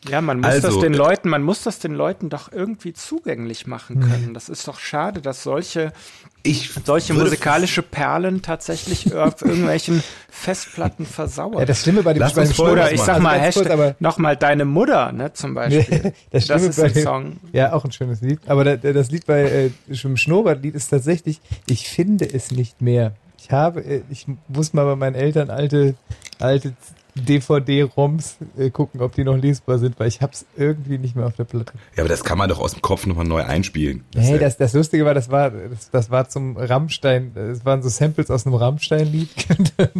[0.09, 2.91] Ja, man muss Also, das den äh, Leuten, man muss das den Leuten doch irgendwie
[2.93, 4.33] zugänglich machen können.
[4.33, 5.93] Das ist doch schade, dass solche,
[6.41, 11.59] Ich solche musikalische Perlen tatsächlich auf irgendwelchen Festplatten versauern.
[11.59, 14.35] Ja, das Schlimme bei dem, Lass bei dem Oder ich sag mal, Hashtag, aber nochmal
[14.35, 16.13] deine Mutter, ne, zum Beispiel.
[16.31, 17.37] das, das ist bei ein dem- Song.
[17.53, 18.39] Ja, auch ein schönes Lied.
[18.47, 22.81] Aber da, da- das Lied bei äh, dem Schnurrbartlied ist tatsächlich, ich finde es nicht
[22.81, 23.13] mehr.
[23.37, 25.93] Ich habe, äh, ich muss mal bei meinen Eltern alte,
[26.39, 26.73] alte
[27.15, 31.36] DVD-ROMs äh, gucken, ob die noch lesbar sind, weil ich hab's irgendwie nicht mehr auf
[31.36, 31.74] der Platte.
[31.95, 34.06] Ja, aber das kann man doch aus dem Kopf nochmal neu einspielen.
[34.13, 37.82] Das Hey, das, das Lustige war, das war, das, das war zum Rammstein, das waren
[37.82, 39.30] so Samples aus einem Rammstein-Lied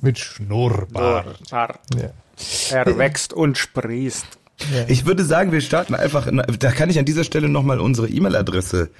[0.00, 1.50] mit Schnurrbart.
[1.50, 1.80] Bart.
[1.96, 2.10] Ja.
[2.70, 4.26] Er wächst und sprießt.
[4.74, 4.84] Ja.
[4.88, 8.08] Ich würde sagen, wir starten einfach, in, da kann ich an dieser Stelle nochmal unsere
[8.08, 8.90] E-Mail-Adresse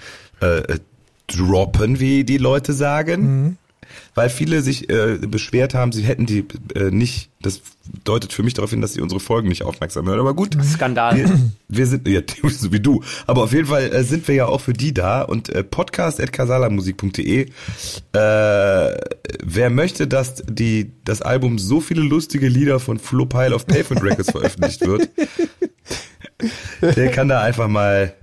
[0.41, 0.79] äh, äh,
[1.27, 3.59] droppen, wie die Leute sagen.
[4.15, 7.63] Weil viele sich äh, beschwert haben, sie hätten die äh, nicht, das
[8.05, 10.21] deutet für mich darauf hin, dass sie unsere Folgen nicht aufmerksam hören.
[10.21, 11.17] Aber gut, Skandal.
[11.17, 13.03] wir, wir sind, ja, so wie du.
[13.27, 17.43] Aber auf jeden Fall äh, sind wir ja auch für die da und äh, podcast.casalamusik.de.
[17.43, 17.49] Äh,
[18.13, 24.03] wer möchte, dass die, das Album so viele lustige Lieder von Flo Pile of Pavement
[24.03, 25.09] Records veröffentlicht wird,
[26.81, 28.15] der kann da einfach mal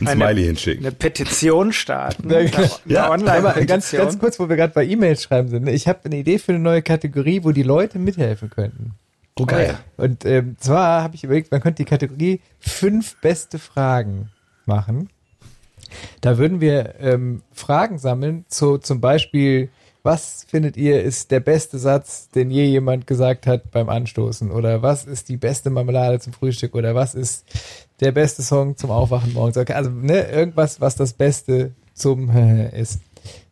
[0.00, 0.86] ein Eine- Smiley hinschicken.
[0.86, 2.30] Eine Petition starten.
[2.32, 2.58] Eine, genau.
[2.62, 4.00] eine Ja, Aber ganz, Online-Petition.
[4.02, 5.64] ganz kurz, wo wir gerade bei E-Mails schreiben sind.
[5.64, 5.72] ne?
[5.72, 8.92] Ich habe eine Idee für eine neue Kategorie, wo die Leute mithelfen könnten.
[9.40, 9.78] Oh, geil.
[9.96, 14.30] Und ähm, zwar habe ich überlegt, man könnte die Kategorie fünf beste Fragen
[14.66, 15.08] machen.
[16.20, 19.70] Da würden wir ähm, Fragen sammeln, zu, zum Beispiel,
[20.02, 24.50] was findet ihr ist der beste Satz, den je jemand gesagt hat beim Anstoßen?
[24.50, 26.74] Oder was ist die beste Marmelade zum Frühstück?
[26.74, 27.44] Oder was ist
[28.00, 29.56] der beste Song zum Aufwachen morgens?
[29.56, 32.30] Also ne, irgendwas, was das Beste zum
[32.72, 33.00] ist.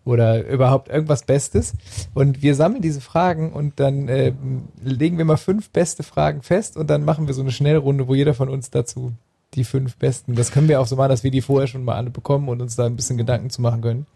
[0.05, 1.75] Oder überhaupt irgendwas Bestes.
[2.15, 6.77] Und wir sammeln diese Fragen und dann ähm, legen wir mal fünf beste Fragen fest
[6.77, 9.13] und dann machen wir so eine Schnellrunde, wo jeder von uns dazu
[9.55, 10.37] die fünf besten.
[10.37, 12.63] Das können wir auch so machen, dass wir die vorher schon mal alle bekommen und
[12.63, 14.07] uns da ein bisschen Gedanken zu machen können.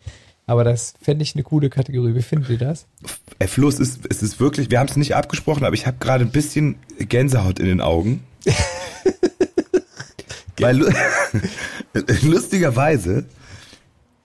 [0.46, 2.14] Aber das fände ich eine coole Kategorie.
[2.14, 2.86] Wie findet ihr das?
[3.38, 5.98] Ey, Flo, es ist, es ist wirklich, wir haben es nicht abgesprochen, aber ich habe
[6.00, 8.24] gerade ein bisschen Gänsehaut in den Augen.
[10.60, 10.90] Weil lu-
[12.22, 13.24] lustigerweise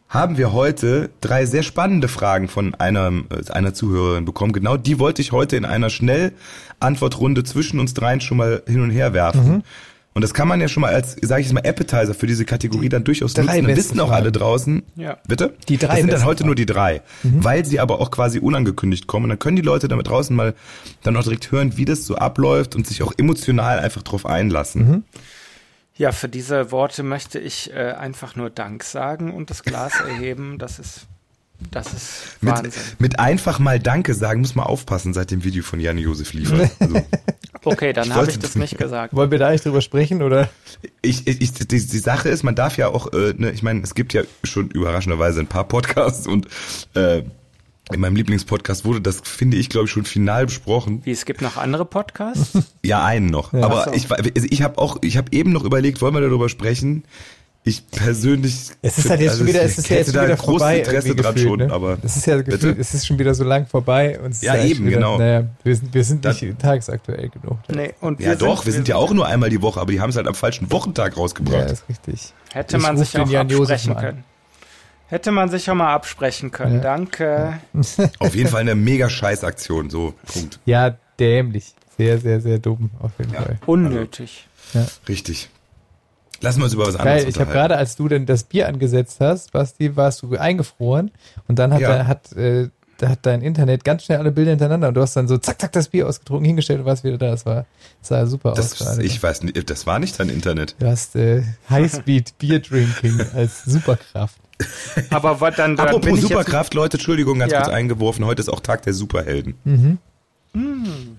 [0.08, 4.54] haben wir heute drei sehr spannende Fragen von einer, äh, einer Zuhörerin bekommen.
[4.54, 8.92] Genau die wollte ich heute in einer Schnellantwortrunde zwischen uns dreien schon mal hin und
[8.92, 9.64] her werfen.
[10.14, 12.46] Und das kann man ja schon mal als, sage ich jetzt mal, Appetizer für diese
[12.46, 13.68] Kategorie dann durchaus drei nutzen.
[13.68, 14.22] Dann wissen auch Fragen.
[14.22, 14.84] alle draußen.
[14.96, 15.18] Ja.
[15.28, 15.54] Bitte?
[15.68, 16.46] Die drei Das sind dann heute Fragen.
[16.48, 17.02] nur die drei.
[17.24, 19.26] Weil sie aber auch quasi unangekündigt kommen.
[19.26, 20.54] Und dann können die Leute damit draußen mal
[21.04, 25.04] dann auch direkt hören, wie das so abläuft und sich auch emotional einfach drauf einlassen.
[25.98, 30.60] Ja, für diese Worte möchte ich äh, einfach nur Dank sagen und das Glas erheben.
[30.60, 31.08] Das ist,
[31.72, 32.84] das ist Mit, Wahnsinn.
[33.00, 36.72] mit einfach mal Danke sagen muss man aufpassen, seit dem Video von Jan Josef liefert.
[36.80, 37.02] Also,
[37.68, 39.16] Okay, dann habe ich das das nicht gesagt.
[39.16, 40.50] Wollen wir da nicht drüber sprechen oder?
[41.02, 43.82] ich, ich, ich, die, die Sache ist, man darf ja auch, äh, ne, ich meine,
[43.82, 46.48] es gibt ja schon überraschenderweise ein paar Podcasts und
[46.94, 47.24] äh,
[47.94, 51.02] in meinem Lieblingspodcast wurde das, finde ich, glaube ich, schon final besprochen.
[51.06, 52.58] Wie, es gibt noch andere Podcasts?
[52.84, 53.54] Ja, einen noch.
[53.54, 53.94] Aber Ach so.
[53.94, 57.04] ich, war- also ich habe auch, ich habe eben noch überlegt, wollen wir darüber sprechen?
[57.68, 58.70] Ich persönlich.
[58.84, 60.78] Es ist halt jetzt schon wieder, es ist ja jetzt schon wieder großes vorbei.
[60.80, 61.74] Interesse dran gefühlt, schon, ne?
[61.74, 61.98] aber.
[62.04, 64.70] Es ist ja gefühlt, es ist schon wieder so lang vorbei und es Ja, ist
[64.70, 65.18] eben, wieder, genau.
[65.18, 67.58] Naja, wir sind, wir sind Das- nicht tagesaktuell genug.
[67.74, 70.12] Nee, und Ja, doch, wir sind ja auch nur einmal die Woche, aber die haben
[70.12, 71.72] es halt am falschen Wochentag Ja, rausgebracht.
[71.72, 72.34] ist richtig.
[72.54, 74.24] Hätte Ich man sich auch Jan Josef absprechen können.
[75.16, 76.76] Hätte man sich auch mal absprechen können.
[76.76, 76.82] Ja.
[76.82, 77.60] Danke.
[78.20, 80.60] Auf jeden Fall eine mega Scheißaktion, so, Punkt.
[80.66, 81.74] Ja, dämlich.
[81.98, 83.44] Sehr, sehr, sehr dumm, auf jeden Ja.
[83.44, 83.58] Fall.
[83.66, 84.46] Unnötig.
[85.08, 85.50] Richtig.
[86.42, 88.68] Lassen wir uns über was anderes Geil, ich habe gerade, als du denn das Bier
[88.68, 91.12] angesetzt hast, Basti, warst du eingefroren
[91.48, 91.98] und dann hat, Ja.
[92.00, 95.16] da, hat, äh, da hat dein Internet ganz schnell alle Bilder hintereinander und du hast
[95.16, 97.32] dann so zack, zack, das Bier ausgetrunken, hingestellt und warst wieder da.
[97.32, 97.66] Das war,
[98.02, 99.02] das sah super aus das, gerade.
[99.02, 100.76] ich weiß nicht, das war nicht dein Internet.
[100.80, 104.36] Du hast äh, Highspeed Beer Drinking als Superkraft.
[105.10, 107.62] Aber was dann, dann bin Apropos Superkraft, Leute, Entschuldigung, ganz Ja.
[107.62, 108.26] kurz eingeworfen.
[108.26, 109.56] Heute ist auch Tag der Superhelden.
[109.64, 109.98] Mhm.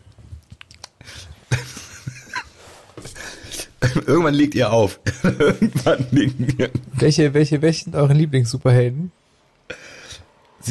[4.07, 5.01] Irgendwann legt ihr auf.
[5.23, 6.71] Irgendwann legen wir.
[6.95, 9.13] Welche, welche, welche sind eure Lieblings-Superhelden?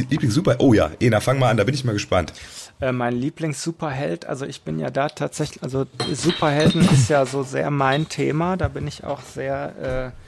[0.09, 0.55] Lieblings-Super...
[0.59, 2.33] Oh ja, Ena, fang mal an, da bin ich mal gespannt.
[2.81, 7.71] Äh, mein Lieblings-Superheld, also ich bin ja da tatsächlich, also Superhelden ist ja so sehr
[7.71, 10.24] mein Thema, da bin ich auch sehr äh,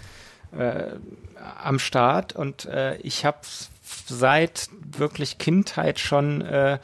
[0.51, 0.95] äh,
[1.63, 3.39] am Start und äh, ich habe
[4.07, 6.79] seit wirklich Kindheit schon äh,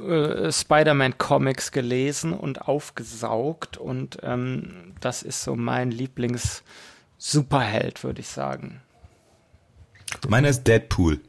[0.00, 8.80] äh, Spider-Man-Comics gelesen und aufgesaugt und ähm, das ist so mein Lieblings-Superheld, würde ich sagen.
[10.28, 11.20] Meiner ist Deadpool.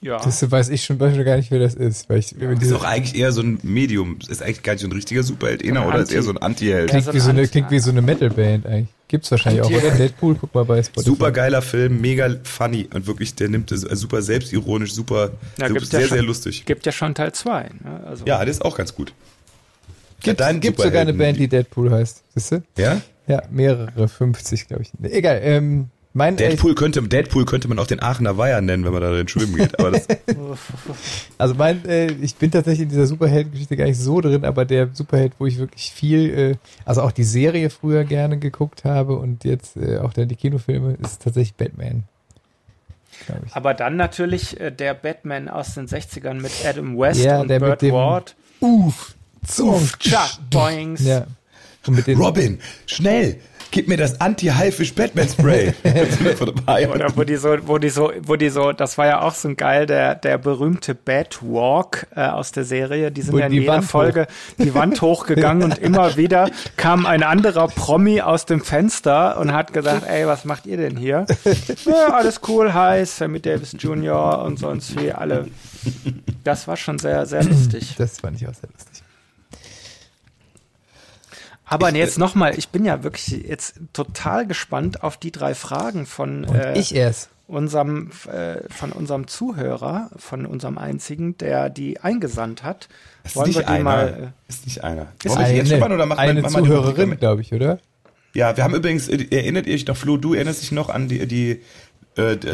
[0.00, 0.18] Ja.
[0.18, 2.08] Das weiß ich schon gar nicht, wer das ist.
[2.08, 2.54] Weil ich, ja.
[2.54, 4.18] Das ist doch eigentlich eher so ein Medium.
[4.28, 5.98] Ist eigentlich gar nicht so ein richtiger Superheld, so oder?
[5.98, 6.90] Ist eher so ein Anti-Held.
[6.90, 8.94] Klingt, wie so eine, klingt wie so eine Metal-Band eigentlich.
[9.08, 9.70] Gibt's wahrscheinlich auch.
[9.70, 11.10] Deadpool, guck mal bei Spotify.
[11.10, 15.80] Super geiler Film, mega funny und wirklich, der nimmt es super selbstironisch, super, ja, super
[15.80, 16.64] sehr, ja schon, sehr lustig.
[16.66, 17.70] Gibt ja schon Teil 2.
[17.82, 18.04] Ne?
[18.06, 18.26] Also.
[18.26, 19.14] Ja, das ist auch ganz gut.
[20.20, 22.22] Gibt ja, gibt sogar eine Band, die Deadpool heißt.
[22.34, 22.62] Siehst du?
[22.76, 23.00] Ja?
[23.26, 24.92] Ja, mehrere, 50, glaube ich.
[25.10, 29.00] Egal, ähm, mein Deadpool könnte, Deadpool könnte man auch den Aachener Weiher nennen, wenn man
[29.00, 29.72] da drin schwimmen geht.
[31.38, 34.90] also mein, äh, ich bin tatsächlich in dieser Superheldengeschichte gar nicht so drin, aber der
[34.92, 39.44] Superheld, wo ich wirklich viel, äh, also auch die Serie früher gerne geguckt habe und
[39.44, 42.02] jetzt äh, auch dann die Kinofilme, ist tatsächlich Batman.
[43.52, 47.82] Aber dann natürlich äh, der Batman aus den 60ern mit Adam West ja, und Burt
[47.84, 48.36] Ward.
[48.60, 49.14] Uff,
[49.58, 51.04] Uff, Chuck, Boings.
[51.04, 51.26] Ja.
[51.86, 53.40] Robin, schnell!
[53.70, 55.74] Gib mir das Anti-Haifisch-Batman-Spray.
[56.94, 59.48] Oder wo die so, wo die so, wo die so, das war ja auch so
[59.48, 63.10] ein geil, der, der berühmte Batwalk äh, aus der Serie.
[63.10, 64.64] Die sind wo ja in jeder Wand Folge hoch.
[64.64, 69.72] die Wand hochgegangen und immer wieder kam ein anderer Promi aus dem Fenster und hat
[69.72, 71.26] gesagt, ey, was macht ihr denn hier?
[71.84, 74.42] ja, alles cool, hi, Sammy Davis Jr.
[74.44, 75.48] und sonst wie alle.
[76.44, 77.94] Das war schon sehr, sehr lustig.
[77.98, 78.87] Das fand ich auch sehr lustig.
[81.68, 85.54] Aber ich, jetzt äh, nochmal, ich bin ja wirklich jetzt total gespannt auf die drei
[85.54, 87.30] Fragen von äh, ich erst.
[87.46, 92.88] unserem äh, von unserem Zuhörer, von unserem einzigen, der die eingesandt hat.
[93.24, 93.84] Ist Wollen nicht wir die einer.
[93.84, 94.32] mal?
[94.48, 95.08] Äh, ist nicht einer.
[95.22, 97.78] Ist eine, jetzt schon oder macht eine man, Zuhörerin, glaube ich, oder?
[98.34, 101.08] Ja, wir haben übrigens, äh, erinnert ihr euch noch, Flo, du erinnerst dich noch an
[101.08, 101.62] die, die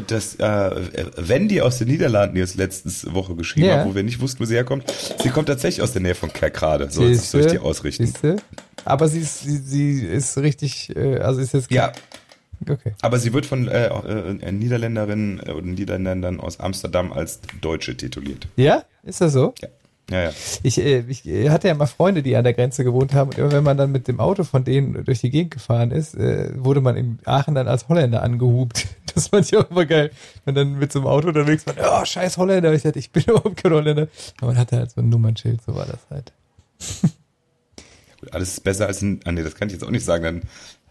[0.07, 0.71] das äh,
[1.17, 3.79] Wendy aus den Niederlanden, die uns letzte Woche geschrieben ja.
[3.79, 4.85] hat, wo wir nicht wussten, wo sie herkommt.
[5.23, 6.91] Sie kommt tatsächlich aus der Nähe von Kerkrade.
[6.91, 8.05] So soll ich die ausrichten.
[8.05, 8.37] Siehste?
[8.85, 11.71] Aber sie ist, sie, sie ist richtig, äh, also ist jetzt.
[11.71, 11.93] Ja.
[12.69, 12.93] Okay.
[13.03, 18.49] Aber sie wird von äh, äh, Niederländerinnen oder Niederländern aus Amsterdam als Deutsche tituliert.
[18.57, 18.85] Ja?
[19.03, 19.55] Ist das so?
[19.61, 19.69] Ja.
[20.11, 20.31] Ja, ja.
[20.63, 23.53] Ich, äh, ich hatte ja mal Freunde, die an der Grenze gewohnt haben und immer
[23.53, 26.83] wenn man dann mit dem Auto von denen durch die Gegend gefahren ist, äh, wurde
[26.83, 28.87] man in Aachen dann als Holländer angehupt.
[29.15, 30.11] Das fand ich auch immer geil.
[30.45, 32.73] Wenn dann mit so einem Auto unterwegs war, oh, scheiß Holländer.
[32.75, 34.09] Ich dachte, ich bin überhaupt kein Holländer.
[34.39, 36.33] Aber man hatte halt so ein Nummernschild, so war das halt.
[38.35, 40.43] Alles ist besser als ein, ah nee, das kann ich jetzt auch nicht sagen, dann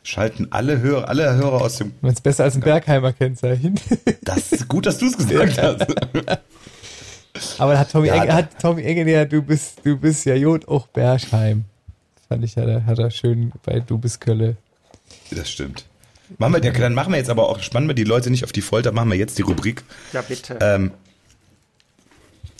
[0.03, 1.93] schalten alle Hörer, alle Hörer aus dem.
[2.01, 3.79] Man ist besser als ein Bergheimer Kennzeichen.
[4.21, 5.85] Das ist gut, dass du es gesagt hast.
[7.59, 10.67] Aber hat Tommy, ja, Enge, hat Tommy Enge ja, du bist, du bist ja Jod
[10.67, 11.65] auch Bergheim.
[12.15, 14.55] Das fand ich ja, hat er schön bei Du bist Kölle.
[15.31, 15.85] Das stimmt.
[16.37, 18.61] Machen wir, dann machen wir jetzt aber auch, spannen wir die Leute nicht auf die
[18.61, 19.83] Folter, machen wir jetzt die Rubrik.
[20.13, 20.57] Ja, bitte.
[20.61, 20.91] Ähm,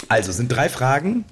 [0.10, 1.26] also, es sind drei Fragen.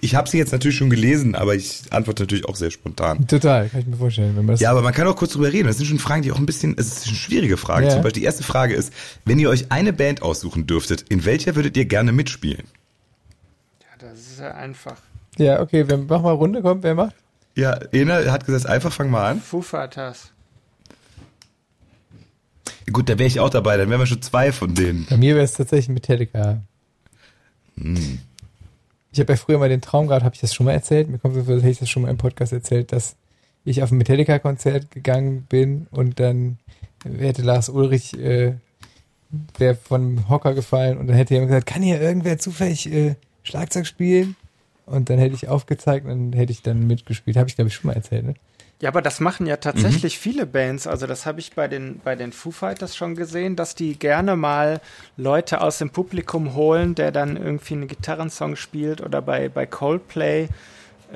[0.00, 3.26] Ich habe sie jetzt natürlich schon gelesen, aber ich antworte natürlich auch sehr spontan.
[3.26, 4.36] Total, kann ich mir vorstellen.
[4.36, 5.66] Wenn man das ja, aber man kann auch kurz drüber reden.
[5.66, 7.86] Das sind schon Fragen, die auch ein bisschen, es sind schwierige Fragen.
[7.86, 7.92] Ja.
[7.92, 8.92] Zum Beispiel die erste Frage ist,
[9.24, 12.64] wenn ihr euch eine Band aussuchen dürftet, in welcher würdet ihr gerne mitspielen?
[13.80, 14.96] Ja, das ist ja einfach.
[15.36, 17.14] Ja, okay, wir machen mal Runde, kommt, wer macht?
[17.54, 19.40] Ja, Ena hat gesagt, einfach fang mal an.
[19.40, 20.32] Fighters.
[22.92, 25.06] Gut, da wäre ich auch dabei, dann wären wir schon zwei von denen.
[25.10, 26.62] Bei mir wäre es tatsächlich Metallica.
[27.82, 28.18] Hm.
[29.12, 31.08] Ich habe ja früher mal den Traum gehabt, habe ich das schon mal erzählt?
[31.08, 33.16] Mir kommt so, hätte ich das schon mal im Podcast erzählt, dass
[33.64, 36.58] ich auf ein Metallica-Konzert gegangen bin und dann
[37.04, 38.54] hätte Lars Ulrich äh,
[39.56, 43.86] wäre von Hocker gefallen und dann hätte jemand gesagt, kann hier irgendwer zufällig äh, Schlagzeug
[43.86, 44.36] spielen?
[44.86, 47.36] Und dann hätte ich aufgezeigt und dann hätte ich dann mitgespielt.
[47.36, 48.34] Habe ich, glaube ich, schon mal erzählt, ne?
[48.80, 50.20] Ja, aber das machen ja tatsächlich mhm.
[50.20, 50.86] viele Bands.
[50.86, 54.36] Also das habe ich bei den, bei den Foo Fighters schon gesehen, dass die gerne
[54.36, 54.80] mal
[55.16, 59.00] Leute aus dem Publikum holen, der dann irgendwie einen Gitarrensong spielt.
[59.00, 60.48] Oder bei, bei Coldplay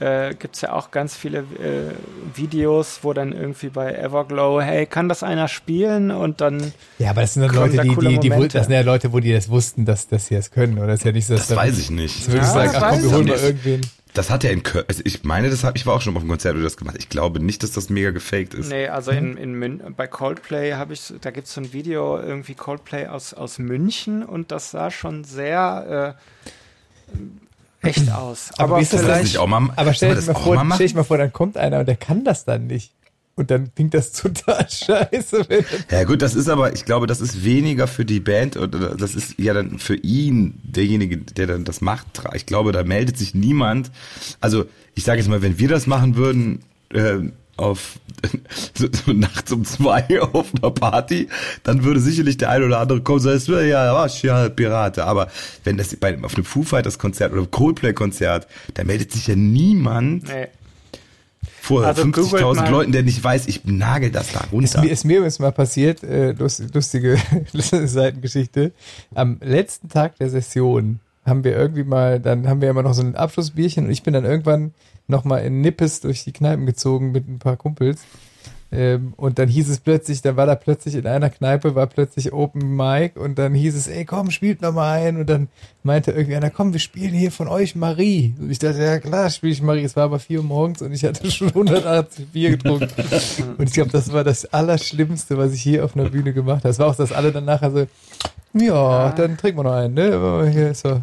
[0.00, 1.92] äh, gibt es ja auch ganz viele äh,
[2.34, 6.10] Videos, wo dann irgendwie bei Everglow, hey, kann das einer spielen?
[6.10, 6.72] Und dann.
[6.98, 9.20] Ja, aber das sind dann Leute, da die, die, die, das sind ja Leute, wo
[9.20, 10.78] die das wussten, dass, dass sie das können.
[10.78, 12.22] Oder das ist ja nicht so, das, das weiß ich nicht.
[12.22, 13.80] Das würde ich ja, sagen, ach komm, wir holen mal irgendwen.
[14.14, 16.22] Das hat er in Köln, also ich meine, das hab, ich war auch schon auf
[16.22, 18.68] dem Konzert, wo das gemacht Ich glaube nicht, dass das mega gefaked ist.
[18.68, 22.18] Nee, also in, in Mün bei Coldplay habe ich, da gibt es so ein Video,
[22.18, 26.16] irgendwie Coldplay aus, aus München und das sah schon sehr
[27.82, 28.50] äh, echt aus.
[28.58, 30.94] Aber, aber wie ist das nicht auch mal, aber stell dir mal vor, stell dich
[30.94, 32.92] mal vor, dann kommt einer und der kann das dann nicht.
[33.42, 35.46] Und dann klingt das total scheiße.
[35.90, 39.16] Ja gut, das ist aber, ich glaube, das ist weniger für die Band oder das
[39.16, 42.06] ist ja dann für ihn derjenige, der dann das macht.
[42.34, 43.90] Ich glaube, da meldet sich niemand.
[44.40, 47.18] Also ich sage jetzt mal, wenn wir das machen würden, äh,
[47.56, 47.98] auf
[48.74, 51.28] so, so nachts um zwei auf einer Party,
[51.64, 55.04] dann würde sicherlich der eine oder andere kommen und sagen, ja, was, ja, Pirate.
[55.04, 55.28] Aber
[55.64, 59.34] wenn das bei, auf einem Foo Fighters Konzert oder Coldplay Konzert, da meldet sich ja
[59.34, 60.46] niemand nee.
[61.60, 64.84] Vor also 50.000 Leuten, der nicht weiß, ich nagel das da runter.
[64.84, 67.18] Ist, ist mir übrigens mal passiert, äh, lustige
[67.52, 68.72] Seitengeschichte.
[69.14, 73.02] Am letzten Tag der Session haben wir irgendwie mal, dann haben wir immer noch so
[73.02, 74.72] ein Abschlussbierchen und ich bin dann irgendwann
[75.06, 78.02] nochmal in Nippes durch die Kneipen gezogen mit ein paar Kumpels.
[78.74, 82.32] Ähm, und dann hieß es plötzlich, dann war da plötzlich in einer Kneipe, war plötzlich
[82.32, 85.18] Open Mic und dann hieß es, ey komm, spielt noch mal ein.
[85.18, 85.48] Und dann
[85.82, 88.34] meinte irgendwie einer, komm, wir spielen hier von euch Marie.
[88.40, 89.84] Und ich dachte, ja klar, spiele ich Marie.
[89.84, 92.88] Es war aber vier Uhr morgens und ich hatte schon 180 Bier getrunken.
[93.58, 96.68] und ich glaube, das war das Allerschlimmste, was ich hier auf einer Bühne gemacht habe.
[96.68, 97.86] Das war auch, dass alle dann nachher so,
[98.54, 100.14] ja, dann trinken wir noch einen, ne?
[100.14, 101.02] Aber hier so,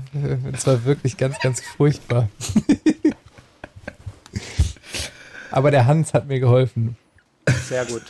[0.53, 2.29] es war wirklich ganz, ganz furchtbar.
[5.51, 6.95] Aber der Hans hat mir geholfen.
[7.67, 8.03] Sehr gut.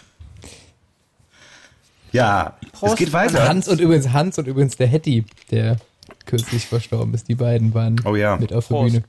[2.11, 2.93] Ja, Prost.
[2.93, 3.47] es geht weiter.
[3.47, 5.77] Hans und übrigens Hans und übrigens der Hetty, der
[6.25, 7.27] kürzlich verstorben ist.
[7.27, 8.37] Die beiden waren oh ja.
[8.37, 9.03] mit auf der Bühne.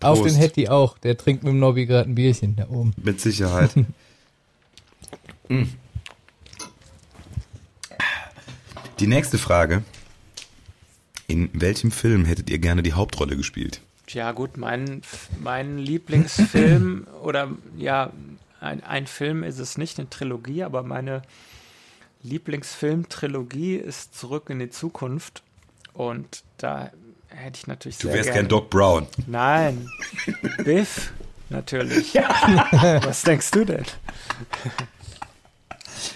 [0.00, 0.98] Auf den Hetty auch.
[0.98, 2.92] Der trinkt mit dem Nobby gerade ein Bierchen da oben.
[2.96, 3.74] Mit Sicherheit.
[5.48, 5.62] mm.
[9.00, 9.82] Die nächste Frage.
[11.28, 13.80] In welchem Film hättet ihr gerne die Hauptrolle gespielt?
[14.08, 15.02] Ja, gut, mein,
[15.40, 18.10] mein Lieblingsfilm oder ja,
[18.60, 21.22] ein, ein Film ist es nicht, eine Trilogie, aber meine
[22.22, 25.42] Lieblingsfilm-Trilogie ist Zurück in die Zukunft.
[25.92, 26.90] Und da
[27.28, 29.06] hätte ich natürlich Du wärst kein Doc Brown.
[29.26, 29.88] Nein,
[30.64, 31.12] Biff,
[31.50, 32.14] natürlich.
[32.14, 32.28] Ja.
[33.04, 33.84] Was denkst du denn?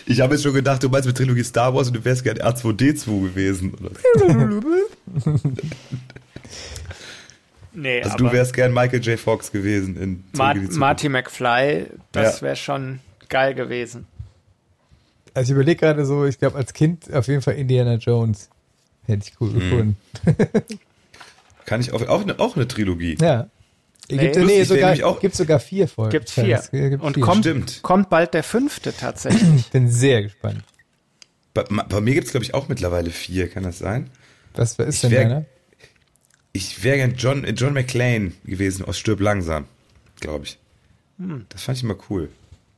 [0.06, 2.38] Ich habe jetzt schon gedacht, du meinst mit Trilogie Star Wars und du wärst gern
[2.38, 3.74] R2D2 gewesen.
[7.74, 9.18] Nee, also du wärst gern Michael J.
[9.18, 12.46] Fox gewesen in Ma Marty McFly, das ja.
[12.46, 14.06] wäre schon geil gewesen.
[15.34, 18.50] Also ich überlege gerade so, ich glaube als Kind auf jeden Fall Indiana Jones.
[19.06, 19.58] Hätte ich cool mhm.
[19.58, 19.96] gefunden.
[21.64, 23.16] Kann ich auch, auch, eine, auch eine Trilogie.
[23.20, 23.48] Ja.
[24.10, 26.10] Nee, gibt, nee, sogar, auch, gibt sogar vier Folgen.
[26.10, 26.58] Gibt vier.
[26.58, 27.24] Es gibt Und vier.
[27.24, 27.80] Kommt, Stimmt.
[27.82, 29.54] kommt bald der fünfte tatsächlich.
[29.56, 30.62] Ich bin sehr gespannt.
[31.54, 33.48] Bei, bei mir gibt es, glaube ich, auch mittlerweile vier.
[33.48, 34.10] Kann das sein?
[34.54, 35.44] Was ist ich denn wär, deiner?
[36.52, 39.64] Ich wäre gern John, John McClane gewesen aus Stirb langsam,
[40.20, 40.58] glaube ich.
[41.18, 41.46] Hm.
[41.48, 42.28] Das fand ich immer cool.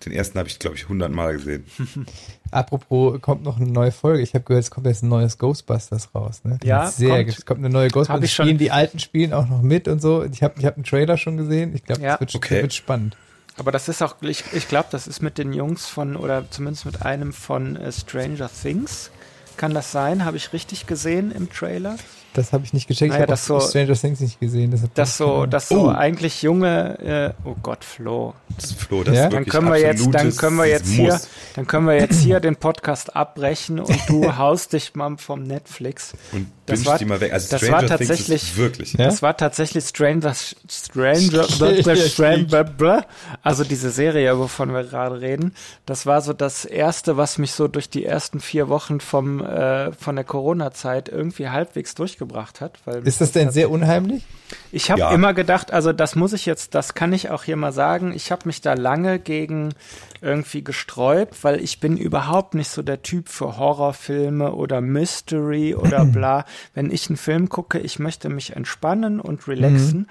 [0.04, 1.64] Den ersten habe ich, glaube ich, hundertmal gesehen.
[2.50, 4.22] Apropos, kommt noch eine neue Folge.
[4.22, 6.42] Ich habe gehört, es kommt jetzt ein neues Ghostbusters raus.
[6.44, 6.58] Ne?
[6.62, 7.24] Ja, sehr.
[7.24, 8.30] Kommt, es kommt eine neue Ghostbusters.
[8.30, 10.24] Spielen, die alten spielen auch noch mit und so.
[10.24, 11.74] Ich habe ich hab einen Trailer schon gesehen.
[11.74, 12.12] Ich glaube, ja.
[12.12, 12.62] das wird, okay.
[12.62, 13.16] wird spannend.
[13.56, 16.86] Aber das ist auch, ich, ich glaube, das ist mit den Jungs von, oder zumindest
[16.86, 19.10] mit einem von uh, Stranger Things.
[19.56, 20.24] Kann das sein?
[20.24, 21.96] Habe ich richtig gesehen im Trailer?
[22.34, 23.12] Das habe ich nicht gecheckt.
[23.12, 24.74] Naja, ich habe so, Stranger Things nicht gesehen.
[24.94, 25.88] Das so, das so oh.
[25.88, 28.34] eigentlich junge, äh, oh Gott, Flo.
[28.56, 29.24] Das ist Flo, das ja?
[29.26, 31.20] ist dann können wir jetzt, dann können wir jetzt hier,
[31.54, 36.14] dann können wir jetzt hier den Podcast abbrechen und du haust dich mal vom Netflix.
[36.32, 37.32] Und das war, die mal weg.
[37.32, 38.94] Also das Stranger war tatsächlich, wirklich.
[38.94, 39.04] Ja?
[39.04, 41.46] Das war tatsächlich Stranger, Stranger,
[41.96, 43.06] Stranger,
[43.42, 45.54] also diese Serie, wovon wir gerade reden.
[45.86, 49.92] Das war so das erste, was mich so durch die ersten vier Wochen vom, äh,
[49.92, 52.78] von der Corona-Zeit irgendwie halbwegs durchgebracht gebracht hat.
[53.04, 54.24] ist das denn sehr unheimlich?
[54.72, 55.12] Ich habe ja.
[55.12, 58.30] immer gedacht, also das muss ich jetzt, das kann ich auch hier mal sagen, ich
[58.30, 59.74] habe mich da lange gegen
[60.20, 66.04] irgendwie gesträubt, weil ich bin überhaupt nicht so der Typ für Horrorfilme oder Mystery oder
[66.04, 66.44] bla.
[66.74, 70.08] Wenn ich einen Film gucke, ich möchte mich entspannen und relaxen.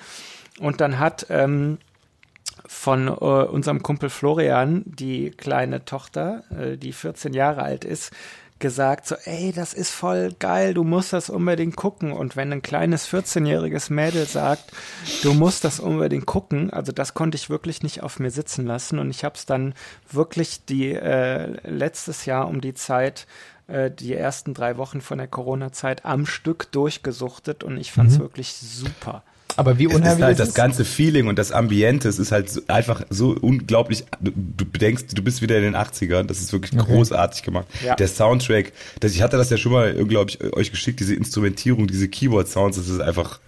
[0.59, 0.65] Mhm.
[0.65, 1.79] Und dann hat ähm,
[2.65, 8.11] von äh, unserem Kumpel Florian, die kleine Tochter, äh, die 14 Jahre alt ist,
[8.63, 12.13] gesagt, so, ey, das ist voll geil, du musst das unbedingt gucken.
[12.13, 14.71] Und wenn ein kleines 14-jähriges Mädel sagt,
[15.21, 18.99] du musst das unbedingt gucken, also das konnte ich wirklich nicht auf mir sitzen lassen.
[18.99, 19.73] Und ich habe es dann
[20.09, 23.27] wirklich die äh, letztes Jahr um die Zeit
[23.67, 28.17] äh, die ersten drei Wochen von der Corona-Zeit am Stück durchgesuchtet und ich fand es
[28.17, 28.23] mhm.
[28.23, 29.23] wirklich super.
[29.55, 32.49] Aber wie unheimlich es ist halt das ganze Feeling und das Ambiente, es ist halt
[32.49, 36.53] so, einfach so unglaublich, du, du denkst, du bist wieder in den 80ern, das ist
[36.53, 36.91] wirklich okay.
[36.91, 37.67] großartig gemacht.
[37.85, 37.95] Ja.
[37.95, 41.87] Der Soundtrack, das, ich hatte das ja schon mal, glaube ich, euch geschickt, diese Instrumentierung,
[41.87, 43.39] diese Keyboard-Sounds, das ist einfach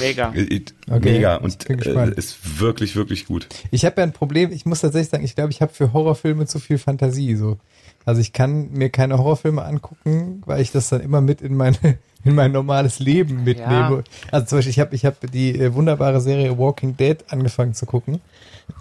[0.00, 0.30] Mega.
[0.30, 3.46] Okay, Mega und äh, ist wirklich, wirklich gut.
[3.70, 6.46] Ich habe ja ein Problem, ich muss tatsächlich sagen, ich glaube, ich habe für Horrorfilme
[6.46, 7.36] zu viel Fantasie.
[7.36, 7.58] So.
[8.06, 11.76] Also ich kann mir keine Horrorfilme angucken, weil ich das dann immer mit in meine
[12.24, 13.96] in mein normales Leben mitnehme.
[13.98, 14.32] Ja.
[14.32, 17.86] Also zum Beispiel, ich habe ich hab die äh, wunderbare Serie Walking Dead angefangen zu
[17.86, 18.20] gucken.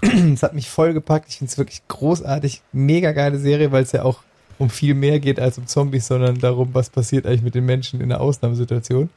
[0.33, 1.29] Es hat mich voll gepackt.
[1.29, 2.61] Ich finde es wirklich großartig.
[2.71, 4.19] Mega geile Serie, weil es ja auch
[4.57, 8.01] um viel mehr geht als um Zombies, sondern darum, was passiert eigentlich mit den Menschen
[8.01, 9.09] in einer Ausnahmesituation.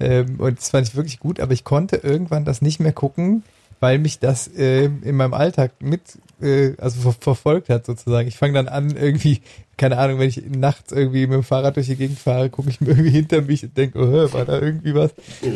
[0.00, 3.42] Ähm, und das fand ich wirklich gut, aber ich konnte irgendwann das nicht mehr gucken,
[3.80, 8.28] weil mich das äh, in meinem Alltag mit, äh, also ver verfolgt hat sozusagen.
[8.28, 9.40] Ich fange dann an, irgendwie
[9.78, 12.80] keine Ahnung, wenn ich nachts irgendwie mit dem Fahrrad durch die Gegend fahre, gucke ich
[12.80, 15.12] mir irgendwie hinter mich und denke, oh, war da irgendwie was?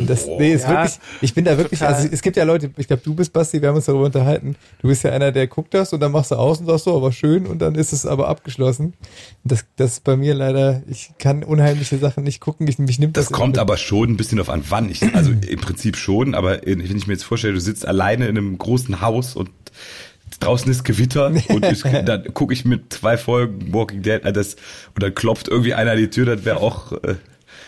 [0.06, 1.94] Das, nee, ist ja, wirklich, ich bin da wirklich, total.
[1.94, 4.54] also es gibt ja Leute, ich glaube, du bist Basti, wir haben uns darüber unterhalten.
[4.80, 6.96] Du bist ja einer, der guckt das und dann machst du aus und sagst so,
[6.96, 8.94] aber schön und dann ist es aber abgeschlossen.
[9.42, 13.16] Das, das ist bei mir leider, ich kann unheimliche Sachen nicht gucken, ich, mich nimmt
[13.16, 13.26] das.
[13.26, 16.60] Das kommt aber schon ein bisschen auf an, wann ich, also im Prinzip schon, aber
[16.64, 19.50] wenn ich mir jetzt vorstelle, du sitzt alleine in einem großen Haus und
[20.42, 24.56] draußen ist Gewitter und ich, dann gucke ich mit zwei Folgen Walking Dead, äh, das,
[24.94, 27.16] und dann klopft irgendwie einer an die Tür, das wäre auch, äh,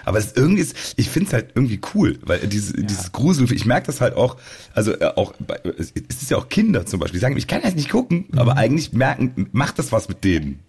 [0.05, 2.83] aber es irgendwie ist, ich finde es halt irgendwie cool, weil diese, ja.
[2.83, 4.37] dieses Grusel, ich merke das halt auch,
[4.75, 5.35] also äh, auch,
[5.79, 8.39] es ist ja auch Kinder zum Beispiel, die sagen, ich kann das nicht gucken, mhm.
[8.39, 10.61] aber eigentlich merken, macht das was mit denen.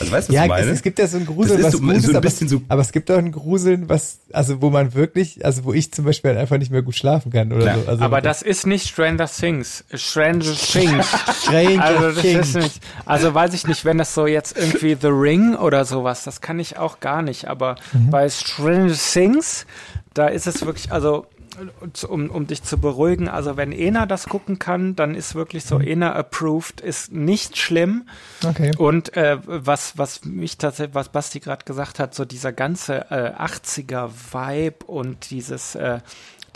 [0.00, 0.66] Also weißt du, was ja, ich meine?
[0.66, 2.80] Es, es gibt ja so ein Gruseln, was so, gut so ist, aber, so aber,
[2.80, 6.30] es gibt auch ein Gruseln, was, also wo man wirklich, also wo ich zum Beispiel
[6.30, 7.88] halt einfach nicht mehr gut schlafen kann oder so.
[7.88, 9.84] Also aber das ist nicht Stranger Things.
[9.92, 11.06] Stranger Things.
[11.42, 12.48] Stranger also, das Things.
[12.48, 16.24] Ist nicht, also weiß ich nicht, wenn das so jetzt irgendwie The Ring oder sowas,
[16.24, 17.48] das kann ich auch gar nicht.
[17.48, 18.10] Aber mhm.
[18.10, 19.66] bei Stranger Things,
[20.14, 21.26] da ist es wirklich, also
[22.08, 25.78] um, um dich zu beruhigen, also wenn Ena das gucken kann, dann ist wirklich so,
[25.78, 28.08] Ena approved, ist nicht schlimm.
[28.44, 28.72] Okay.
[28.78, 33.32] Und äh, was, was mich tatsächlich, was Basti gerade gesagt hat, so dieser ganze äh,
[33.34, 36.00] 80er-Vibe und dieses äh,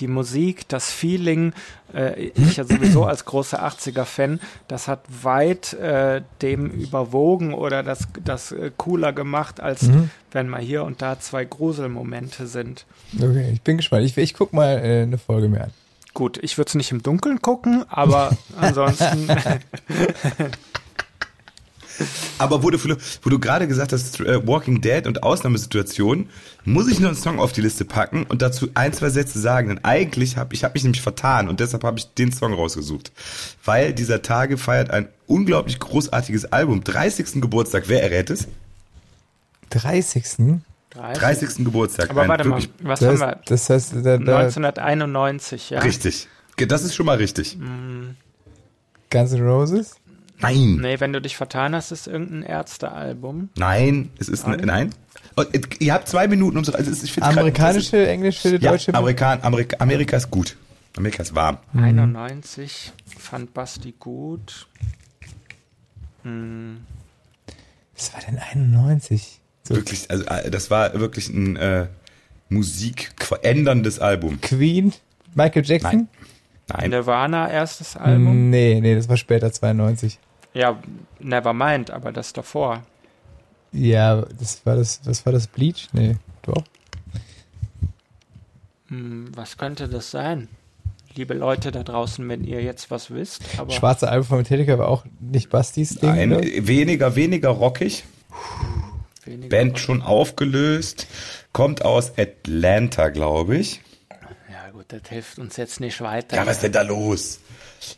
[0.00, 1.52] die Musik, das Feeling,
[1.94, 8.08] äh, ich ja sowieso als großer 80er-Fan, das hat weit äh, dem überwogen oder das,
[8.24, 10.10] das äh, cooler gemacht, als mhm.
[10.32, 12.86] wenn mal hier und da zwei Gruselmomente sind.
[13.16, 14.04] Okay, ich bin gespannt.
[14.04, 15.70] Ich, ich guck mal äh, eine Folge mehr an.
[16.14, 19.28] Gut, ich würde es nicht im Dunkeln gucken, aber ansonsten.
[22.38, 22.78] Aber wo du,
[23.22, 26.28] wo du gerade gesagt hast, äh, Walking Dead und Ausnahmesituationen,
[26.64, 29.68] muss ich noch einen Song auf die Liste packen und dazu ein, zwei Sätze sagen.
[29.68, 33.12] Denn eigentlich habe ich hab mich nämlich vertan und deshalb habe ich den Song rausgesucht.
[33.64, 36.84] Weil dieser Tage feiert ein unglaublich großartiges Album.
[36.84, 37.40] 30.
[37.40, 37.84] Geburtstag.
[37.86, 38.48] Wer errät es?
[39.70, 40.24] 30.
[40.90, 41.64] 30.
[41.64, 42.10] Geburtstag.
[42.10, 43.40] Aber warte mal, was das, haben wir?
[43.46, 45.80] Das heißt, da, da 1991, ja.
[45.80, 46.28] Richtig.
[46.56, 47.56] Das ist schon mal richtig.
[47.58, 48.16] Mm.
[49.10, 49.96] Guns N' Roses?
[50.40, 50.76] Nein.
[50.80, 53.50] Nee, wenn du dich vertan hast, ist irgendein Ärztealbum.
[53.56, 54.60] Nein, es ist nein.
[54.64, 54.94] nein.
[55.34, 56.74] Und ihr habt zwei Minuten, um zu.
[56.74, 58.92] Also ich Amerikanische, grad, englische, deutsche.
[58.92, 60.56] Ja, Amerikan, Amerika, Amerika ist gut.
[60.96, 61.58] Amerika ist warm.
[61.74, 63.18] 91 mhm.
[63.18, 64.66] fand Basti gut.
[66.22, 66.78] Hm.
[67.94, 69.40] Was war denn 91?
[69.62, 69.74] So.
[69.74, 71.86] Wirklich, also äh, das war wirklich ein äh,
[72.48, 74.40] musikveränderndes Album.
[74.40, 74.92] Queen,
[75.34, 75.90] Michael Jackson?
[75.90, 76.08] Nein.
[76.68, 76.90] Nein.
[76.90, 78.50] Nirvana erstes Album?
[78.50, 80.18] Nee, nee, das war später 92.
[80.56, 80.78] Ja,
[81.18, 82.82] Nevermind, aber das davor.
[83.72, 85.88] Ja, das war das, was war das Bleach?
[85.92, 86.64] Nee, doch.
[88.88, 90.48] Hm, was könnte das sein?
[91.14, 93.42] Liebe Leute da draußen, wenn ihr jetzt was wisst.
[93.58, 96.08] Aber Schwarze Album von Metallica war auch nicht Bastis Ding.
[96.08, 96.42] Nein, oder?
[96.44, 98.04] weniger, weniger rockig.
[99.24, 99.82] Weniger Band rockig.
[99.84, 101.06] schon aufgelöst.
[101.52, 103.82] Kommt aus Atlanta, glaube ich.
[104.50, 106.36] Ja gut, das hilft uns jetzt nicht weiter.
[106.36, 107.40] Ja, was ist denn da los?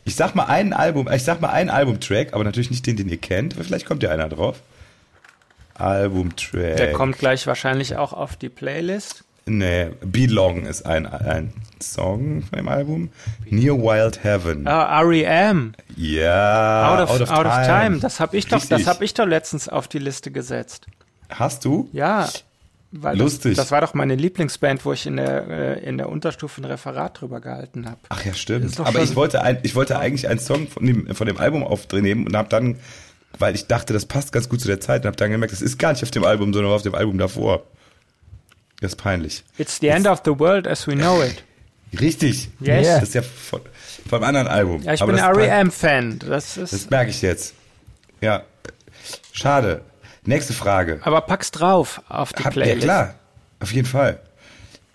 [0.05, 3.09] Ich sag mal ein Album, ich sag mal einen Albumtrack, aber natürlich nicht den, den
[3.09, 3.53] ihr kennt.
[3.53, 4.61] Vielleicht kommt ja einer drauf.
[5.75, 6.77] Albumtrack.
[6.77, 9.23] Der kommt gleich wahrscheinlich auch auf die Playlist.
[9.45, 13.09] Nee, Belong ist ein, ein Song von dem Album.
[13.49, 14.67] Near Wild Heaven.
[14.67, 15.73] Ah, R.E.M.
[15.95, 16.93] Ja.
[16.93, 17.59] Out of, out of, out time.
[17.59, 17.99] of time.
[17.99, 20.85] Das habe ich doch, das habe ich doch letztens auf die Liste gesetzt.
[21.29, 21.89] Hast du?
[21.93, 22.29] Ja.
[22.91, 23.55] Lustig.
[23.55, 26.65] Das, das, war doch meine Lieblingsband, wo ich in der, äh, in der Unterstufe ein
[26.65, 27.99] Referat drüber gehalten habe.
[28.09, 28.79] Ach ja, stimmt.
[28.79, 32.25] Aber ich wollte, ein, ich wollte eigentlich einen Song von dem, von dem Album aufnehmen
[32.25, 32.77] und habe dann,
[33.37, 35.61] weil ich dachte, das passt ganz gut zu der Zeit, und habe dann gemerkt, das
[35.61, 37.63] ist gar nicht auf dem Album, sondern auf dem Album davor.
[38.81, 39.43] Das ist peinlich.
[39.59, 41.43] It's the end of the world as we know it.
[41.99, 42.49] Richtig.
[42.59, 42.87] Yes.
[42.87, 43.61] Das ist ja von,
[44.07, 44.81] vom anderen Album.
[44.81, 46.19] Ja, ich Aber bin R.E.M.-Fan.
[46.19, 47.53] Das, ist das merke ich jetzt.
[48.21, 48.43] Ja.
[49.31, 49.81] Schade.
[50.25, 50.99] Nächste Frage.
[51.03, 52.85] Aber pack's drauf auf die Hab, Playlist.
[52.85, 53.13] Ja, klar.
[53.59, 54.19] Auf jeden Fall.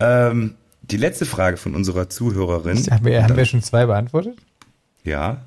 [0.00, 2.78] Ähm, die letzte Frage von unserer Zuhörerin.
[2.90, 4.36] Haben wir, haben wir schon zwei beantwortet?
[5.02, 5.38] Ja.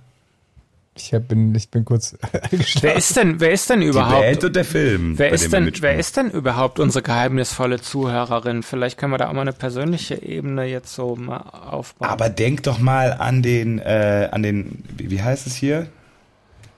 [0.96, 2.18] Ich hab, bin, ich bin kurz
[2.82, 4.18] Wer ist denn, wer ist denn überhaupt?
[4.18, 5.20] Die Band und der Film.
[5.20, 8.64] Wer ist denn, wer ist denn überhaupt unsere geheimnisvolle Zuhörerin?
[8.64, 12.10] Vielleicht können wir da auch mal eine persönliche Ebene jetzt so mal aufbauen.
[12.10, 15.88] Aber denk doch mal an den, äh, an den, wie heißt es hier?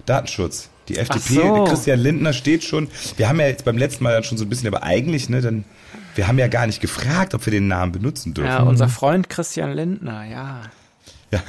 [0.06, 0.70] Datenschutz.
[0.90, 1.64] Die FDP, so.
[1.66, 2.88] Christian Lindner steht schon.
[3.16, 5.40] Wir haben ja jetzt beim letzten Mal dann schon so ein bisschen, aber eigentlich, ne,
[5.40, 5.64] dann,
[6.16, 8.50] wir haben ja gar nicht gefragt, ob wir den Namen benutzen dürfen.
[8.50, 10.62] Ja, unser Freund Christian Lindner, ja.
[11.32, 11.44] Ja,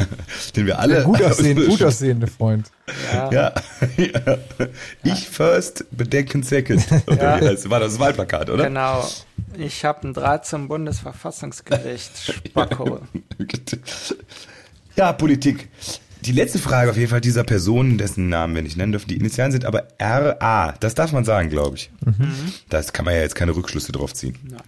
[0.56, 1.04] den wir alle.
[1.04, 2.70] Gut, aussehen, gut aussehende Freund.
[3.14, 3.32] Ja.
[3.32, 3.54] ja.
[3.96, 4.38] ja.
[5.02, 6.84] Ich first, Bedenken second.
[7.06, 7.40] Oder ja.
[7.40, 8.64] Das war das Wahlplakat, oder?
[8.64, 9.08] Genau.
[9.56, 12.34] Ich habe einen Draht zum Bundesverfassungsgericht.
[12.46, 13.00] Spacko.
[14.96, 15.70] ja, Politik.
[16.24, 19.16] Die letzte Frage auf jeden Fall dieser Person, dessen Namen wir nicht nennen dürfen, die
[19.16, 20.74] Initialen sind aber RA.
[20.80, 21.90] Das darf man sagen, glaube ich.
[22.04, 22.52] Mhm.
[22.68, 24.36] Das kann man ja jetzt keine Rückschlüsse drauf ziehen.
[24.42, 24.60] Nein.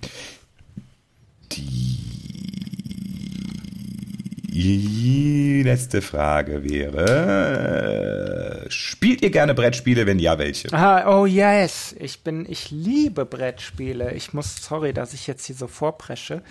[4.55, 10.05] Die letzte Frage wäre: Spielt ihr gerne Brettspiele?
[10.07, 10.71] Wenn ja, welche?
[10.73, 14.13] Ah, oh yes, ich bin, ich liebe Brettspiele.
[14.13, 16.43] Ich muss, sorry, dass ich jetzt hier so vorpresche.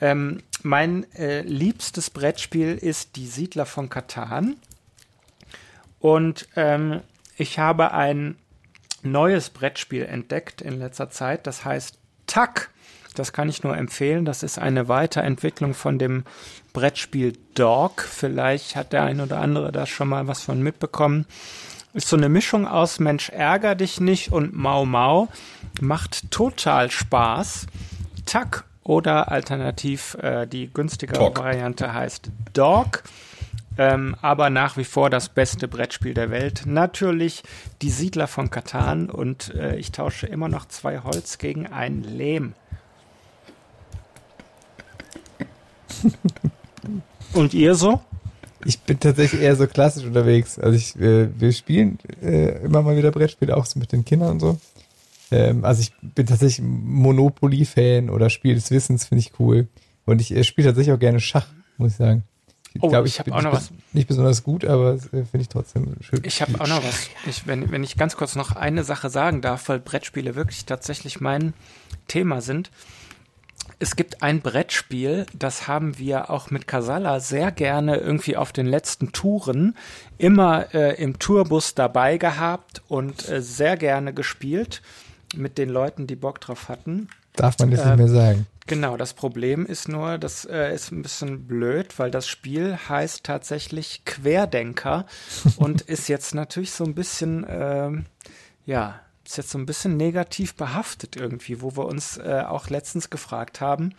[0.00, 4.56] Ähm, mein äh, liebstes Brettspiel ist Die Siedler von Katan.
[6.00, 7.00] Und ähm,
[7.36, 8.36] ich habe ein
[9.02, 11.46] neues Brettspiel entdeckt in letzter Zeit.
[11.46, 12.70] Das heißt Tuck.
[13.14, 14.24] Das kann ich nur empfehlen.
[14.24, 16.24] Das ist eine Weiterentwicklung von dem
[16.72, 18.02] Brettspiel Dog.
[18.02, 21.26] Vielleicht hat der ein oder andere da schon mal was von mitbekommen.
[21.94, 25.28] Ist so eine Mischung aus Mensch ärger dich nicht und Mau Mau.
[25.80, 27.66] Macht total Spaß.
[28.26, 31.38] Tuck oder alternativ äh, die günstigere Talk.
[31.38, 33.04] Variante heißt Dog.
[33.76, 36.62] Ähm, aber nach wie vor das beste Brettspiel der Welt.
[36.64, 37.44] Natürlich
[37.82, 42.54] die Siedler von Katan und äh, ich tausche immer noch zwei Holz gegen ein Lehm.
[47.34, 48.00] und ihr so?
[48.64, 50.58] Ich bin tatsächlich eher so klassisch unterwegs.
[50.58, 54.30] Also ich, äh, wir spielen äh, immer mal wieder Brettspiele, auch so mit den Kindern
[54.30, 54.58] und so.
[55.30, 59.68] Ähm, also ich bin tatsächlich Monopoly-Fan oder Spiel des Wissens finde ich cool.
[60.04, 62.24] Und ich äh, spiele tatsächlich auch gerne Schach, muss ich sagen.
[62.74, 63.70] Ich oh, glaube, ich, ich habe auch noch was.
[63.92, 66.20] Nicht besonders gut, aber äh, finde ich trotzdem schön.
[66.24, 67.08] Ich habe auch noch was.
[67.26, 71.20] Ich, wenn, wenn ich ganz kurz noch eine Sache sagen darf, weil Brettspiele wirklich tatsächlich
[71.20, 71.54] mein
[72.06, 72.70] Thema sind.
[73.80, 78.66] Es gibt ein Brettspiel, das haben wir auch mit Casala sehr gerne irgendwie auf den
[78.66, 79.76] letzten Touren
[80.16, 84.82] immer äh, im Tourbus dabei gehabt und äh, sehr gerne gespielt
[85.34, 87.08] mit den Leuten, die Bock drauf hatten.
[87.34, 88.46] Darf man das äh, nicht mehr sagen.
[88.66, 93.24] Genau, das Problem ist nur, das äh, ist ein bisschen blöd, weil das Spiel heißt
[93.24, 95.06] tatsächlich Querdenker
[95.56, 97.90] und ist jetzt natürlich so ein bisschen, äh,
[98.66, 103.10] ja, ist jetzt so ein bisschen negativ behaftet irgendwie, wo wir uns äh, auch letztens
[103.10, 103.94] gefragt haben,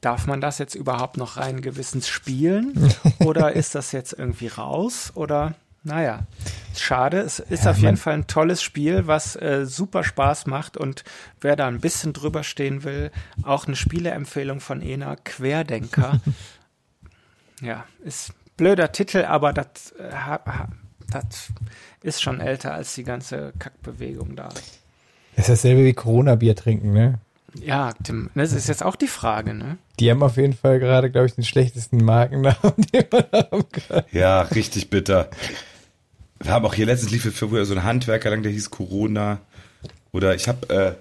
[0.00, 5.12] darf man das jetzt überhaupt noch rein gewissens spielen oder ist das jetzt irgendwie raus
[5.14, 5.54] oder
[5.88, 6.26] naja,
[6.76, 7.18] schade.
[7.18, 10.76] Es ist ja, auf jeden Fall ein tolles Spiel, was äh, super Spaß macht.
[10.76, 11.02] Und
[11.40, 13.10] wer da ein bisschen drüber stehen will,
[13.42, 16.20] auch eine Spieleempfehlung von Ena, Querdenker.
[17.62, 20.38] ja, ist blöder Titel, aber das äh,
[22.02, 24.48] ist schon älter als die ganze Kackbewegung da.
[24.48, 27.20] Das ist dasselbe wie Corona-Bier trinken, ne?
[27.54, 29.78] Ja, Tim, das ist jetzt auch die Frage, ne?
[29.98, 34.02] Die haben auf jeden Fall gerade, glaube ich, den schlechtesten Markennamen, den man haben kann.
[34.12, 35.30] Ja, richtig bitter.
[36.40, 39.40] Wir haben auch hier letztens lief für so ein Handwerker lang, der hieß Corona.
[40.12, 40.92] Oder ich habe äh,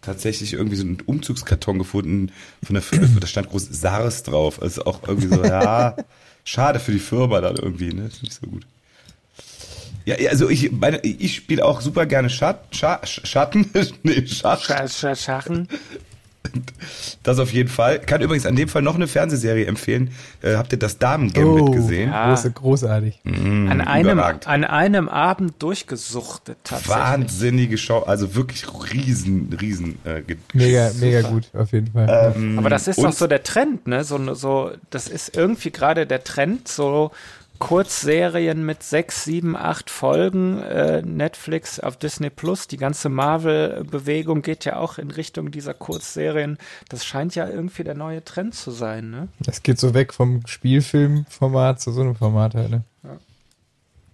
[0.00, 2.32] tatsächlich irgendwie so einen Umzugskarton gefunden
[2.62, 4.62] von der Firma, da stand groß SARS drauf.
[4.62, 5.96] Also auch irgendwie so, ja,
[6.44, 8.06] schade für die Firma dann irgendwie, ne?
[8.06, 8.66] Ist nicht so gut.
[10.04, 10.70] Ja, also ich
[11.02, 13.68] ich spiele auch super gerne Schat, Schat, Schatten,
[14.04, 14.62] nee, Schach.
[14.62, 15.68] Schachen.
[17.22, 17.98] Das auf jeden Fall.
[18.00, 20.10] Kann übrigens an dem Fall noch eine Fernsehserie empfehlen.
[20.42, 22.10] Äh, habt ihr das Damen-Gambit oh, gesehen?
[22.10, 22.28] Ja.
[22.28, 23.20] Große, großartig.
[23.24, 26.96] Mm, an, einem, an einem Abend durchgesuchtet tatsächlich.
[26.96, 29.98] Wahnsinnige Show, also wirklich riesen, riesen.
[30.04, 32.32] Äh, mega, mega gut, auf jeden Fall.
[32.36, 34.04] Ähm, Aber das ist doch so der Trend, ne?
[34.04, 37.10] So, so, das ist irgendwie gerade der Trend, so
[37.58, 40.62] Kurzserien mit sechs, sieben, acht Folgen.
[40.62, 46.58] Äh, Netflix auf Disney Plus, die ganze Marvel-Bewegung geht ja auch in Richtung dieser Kurzserien.
[46.88, 49.28] Das scheint ja irgendwie der neue Trend zu sein, ne?
[49.46, 52.84] Es geht so weg vom Spielfilmformat zu so einem Format halt, ne?
[53.02, 53.18] Ja.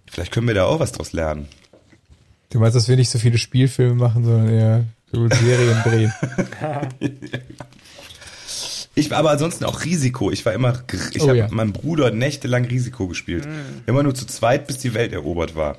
[0.09, 1.47] Vielleicht können wir da auch was draus lernen.
[2.49, 6.13] Du meinst, dass wir nicht so viele Spielfilme machen, sondern eher so Serien drehen?
[8.95, 10.31] Ich war aber ansonsten auch Risiko.
[10.31, 10.83] Ich war immer,
[11.13, 11.47] ich oh, habe ja.
[11.49, 13.45] meinem Bruder nächtelang Risiko gespielt.
[13.45, 13.83] Mhm.
[13.87, 15.77] Immer nur zu zweit, bis die Welt erobert war.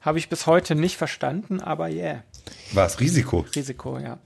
[0.00, 2.24] Habe ich bis heute nicht verstanden, aber yeah.
[2.72, 3.44] War es Risiko?
[3.54, 4.18] Risiko, ja.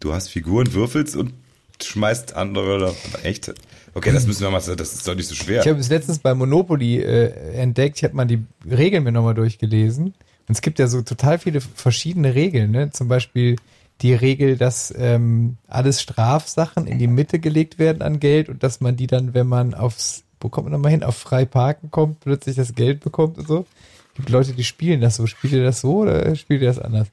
[0.00, 1.34] Du hast Figuren, würfelst und
[1.82, 3.52] schmeißt andere oder echt.
[3.94, 5.62] Okay, das müssen wir mal, das ist doch nicht so schwer.
[5.62, 9.34] Ich habe es letztens bei Monopoly äh, entdeckt, ich habe mal die Regeln mir nochmal
[9.34, 10.14] durchgelesen.
[10.48, 12.90] Und es gibt ja so total viele verschiedene Regeln, ne?
[12.90, 13.56] Zum Beispiel
[14.02, 18.80] die Regel, dass ähm, alles Strafsachen in die Mitte gelegt werden an Geld und dass
[18.80, 22.20] man die dann, wenn man aufs, wo kommt man nochmal hin, auf frei parken kommt,
[22.20, 23.66] plötzlich das Geld bekommt und so.
[24.10, 25.26] Es gibt Leute, die spielen das so.
[25.26, 27.08] Spielt ihr das so oder spielt ihr das anders?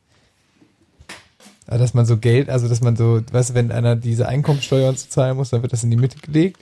[1.68, 4.94] Also, dass man so Geld, also dass man so, weißt du, wenn einer diese Einkommensteuer
[4.96, 6.62] zu zahlen muss, dann wird das in die Mitte gelegt.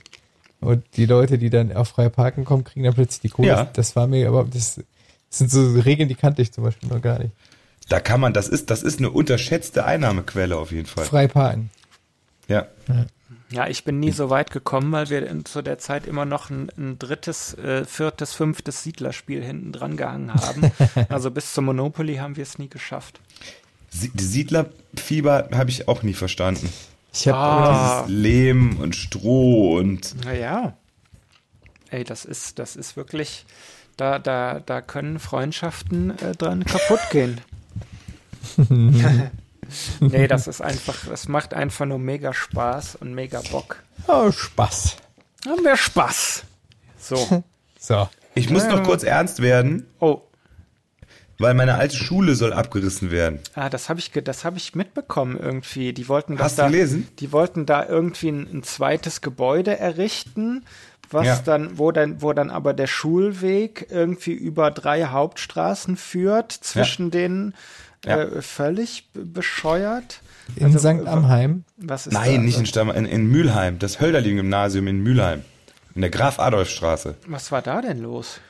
[0.60, 3.48] Und die Leute, die dann auf freie Parken kommen, kriegen dann plötzlich die Kohle.
[3.48, 3.64] Ja.
[3.64, 7.02] Das war mir, aber das, das sind so Regeln, die kannte ich zum Beispiel noch
[7.02, 7.32] gar nicht.
[7.88, 11.04] Da kann man, das ist, das ist eine unterschätzte Einnahmequelle auf jeden Fall.
[11.04, 11.70] Frei parken.
[12.48, 12.66] Ja.
[13.50, 16.48] Ja, ich bin nie so weit gekommen, weil wir in, zu der Zeit immer noch
[16.48, 20.72] ein, ein drittes, äh, viertes, fünftes Siedlerspiel hinten dran gehangen haben.
[21.10, 23.20] also bis zum Monopoly haben wir es nie geschafft.
[23.90, 26.72] Siedlerfieber habe ich auch nie verstanden.
[27.12, 28.04] Ich habe Ah.
[28.06, 30.76] Dieses Lehm und Stroh und Naja.
[31.90, 33.44] Ey, das ist, das ist wirklich,
[33.98, 37.38] da, da, da können Freundschaften äh, dran kaputt gehen.
[40.00, 43.82] nee, das ist einfach, das macht einfach nur mega Spaß und mega Bock.
[44.08, 44.96] oh, Spaß.
[45.46, 46.44] Haben wir Spaß.
[46.98, 47.42] So.
[47.84, 48.08] So.
[48.36, 50.20] ich muss noch kurz ernst werden, Oh,
[51.40, 53.40] weil meine alte Schule soll abgerissen werden.
[53.56, 55.92] Ah, das habe ich, ge- das habe ich mitbekommen irgendwie.
[55.92, 57.08] Die wollten Hast du da, gelesen?
[57.18, 60.64] Die wollten da irgendwie ein, ein zweites Gebäude errichten,
[61.10, 61.40] was Ja.
[61.44, 67.52] dann, wo dann, wo dann aber der Schulweg irgendwie über drei Hauptstraßen führt, zwischen denen
[68.04, 68.20] Ja.
[68.22, 70.20] äh, völlig bescheuert.
[70.56, 71.06] In Also, St.
[71.06, 71.64] Amheim.
[71.76, 72.40] Was ist Nein, da?
[72.42, 75.42] nicht in Stamm, in, in Mülheim, das Hölderlin-Gymnasium in Mülheim.
[75.94, 77.14] In der Graf-Adolf-Straße.
[77.26, 78.40] Was war da denn los?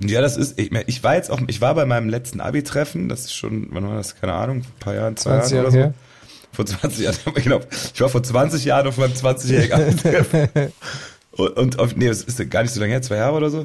[0.00, 3.22] Ja, das ist, ich, ich war jetzt auch, ich war bei meinem letzten Abi-Treffen, das
[3.22, 5.84] ist schon, wann war das, keine Ahnung, ein paar Jahren, zwei 20 Jahren Jahre oder
[5.86, 5.94] her.
[5.94, 6.56] so.
[6.56, 7.60] Vor 20 Jahren, genau.
[7.94, 10.48] Ich war vor 20 Jahren auf meinem 20-jährigen Abi-Treffen.
[11.34, 13.64] Und, und auf, nee, das ist gar nicht so lange her, zwei Jahre oder so.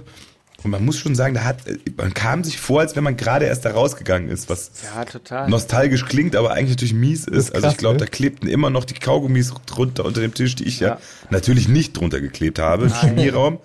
[0.64, 1.58] Und man muss schon sagen, da hat,
[1.98, 5.50] man kam sich vor, als wenn man gerade erst da rausgegangen ist, was Ja, total.
[5.50, 7.50] nostalgisch klingt, aber eigentlich natürlich mies ist.
[7.50, 8.06] ist also ich glaube, ne?
[8.06, 11.00] da klebten immer noch die Kaugummis drunter unter dem Tisch, die ich ja, Ja.
[11.30, 13.60] natürlich nicht drunter geklebt habe, im Chemieraum.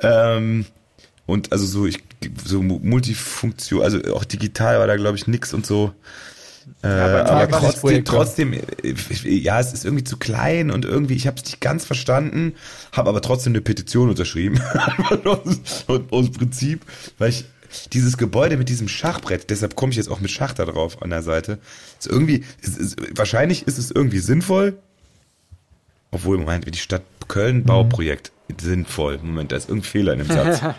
[0.00, 0.66] Ähm,
[1.26, 2.02] und also so, ich,
[2.44, 5.92] so Mu- Multifunktion, also auch digital war da glaube ich nix und so.
[6.82, 8.94] Äh, Ja, aber trotzdem, trotzdem, äh,
[9.24, 12.54] ja, es ist irgendwie zu klein und irgendwie, ich habe es nicht ganz verstanden,
[12.92, 14.60] habe aber trotzdem eine Petition unterschrieben.
[15.88, 16.82] und aus Prinzip,
[17.18, 17.44] weil ich
[17.92, 21.10] dieses Gebäude mit diesem Schachbrett, deshalb komme ich jetzt auch mit Schach da drauf an
[21.10, 21.58] der Seite.
[21.98, 24.78] Ist irgendwie, ist, ist, wahrscheinlich ist es irgendwie sinnvoll,
[26.10, 29.18] obwohl, Moment, wie die Stadt Köln Bauprojekt sinnvoll.
[29.22, 30.60] Moment, da ist irgendein Fehler in dem Satz.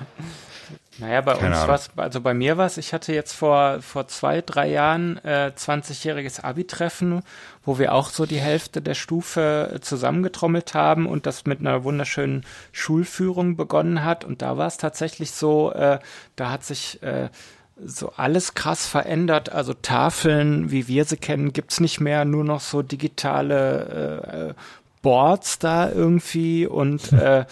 [0.98, 3.82] Naja, bei Keine uns war es, also bei mir war es, ich hatte jetzt vor,
[3.82, 7.22] vor zwei, drei Jahren äh, 20-jähriges Abi-Treffen,
[7.66, 11.84] wo wir auch so die Hälfte der Stufe äh, zusammengetrommelt haben und das mit einer
[11.84, 14.24] wunderschönen Schulführung begonnen hat.
[14.24, 16.00] Und da war es tatsächlich so, äh,
[16.38, 17.30] da hat sich äh,
[17.84, 19.52] so alles krass verändert.
[19.52, 24.54] Also Tafeln, wie wir sie kennen, gibt's nicht mehr, nur noch so digitale äh, äh,
[25.02, 27.46] Boards da irgendwie und äh,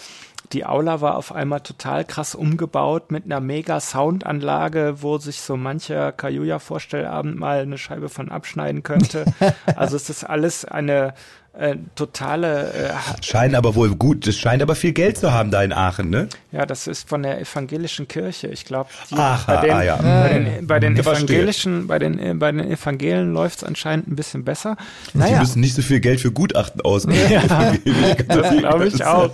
[0.54, 5.56] die Aula war auf einmal total krass umgebaut mit einer mega Soundanlage, wo sich so
[5.56, 9.24] mancher Kajuja-Vorstellabend mal eine Scheibe von abschneiden könnte.
[9.76, 11.14] also es ist alles eine
[11.56, 15.62] äh, totale, äh, Scheinen aber wohl gut, das scheint aber viel Geld zu haben da
[15.62, 16.28] in Aachen, ne?
[16.54, 18.46] ja, das ist von der evangelischen Kirche.
[18.46, 19.96] Ich glaube, Ach, bei den, ah, ja.
[19.96, 24.14] bei den, bei den evangelischen, bei den, äh, bei den Evangelien läuft es anscheinend ein
[24.14, 24.76] bisschen besser.
[25.14, 27.28] Naja, müssen nicht so viel Geld für Gutachten ausgeben.
[27.28, 27.42] Ja,
[28.28, 29.30] das glaube ich auch.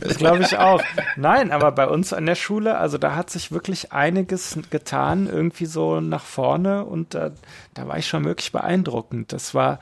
[0.00, 0.82] Das glaube ich auch.
[1.16, 5.66] Nein, aber bei uns an der Schule, also da hat sich wirklich einiges getan, irgendwie
[5.66, 7.30] so nach vorne und da,
[7.74, 9.32] da war ich schon wirklich beeindruckend.
[9.32, 9.78] Das war,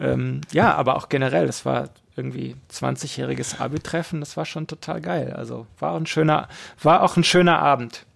[0.00, 5.32] ähm, ja, aber auch generell, das war irgendwie 20-jähriges Abi-Treffen, das war schon total geil.
[5.36, 6.48] Also war ein schöner,
[6.82, 8.06] war auch ein schöner Abend.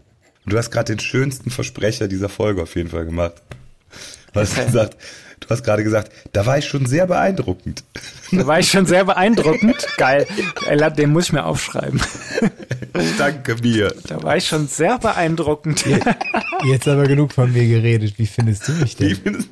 [0.47, 3.35] Du hast gerade den schönsten Versprecher dieser Folge auf jeden Fall gemacht.
[4.33, 4.97] Du hast gesagt,
[5.41, 7.85] du hast gerade gesagt, da war ich schon sehr beeindruckend.
[8.33, 9.87] Da war ich schon sehr beeindruckend.
[9.97, 10.27] Geil.
[10.99, 12.01] Den muss ich mir aufschreiben.
[13.17, 13.95] Danke mir.
[14.09, 15.85] Da war ich schon sehr beeindruckend.
[16.65, 18.19] Jetzt aber genug von mir geredet.
[18.19, 19.47] Wie findest du mich denn?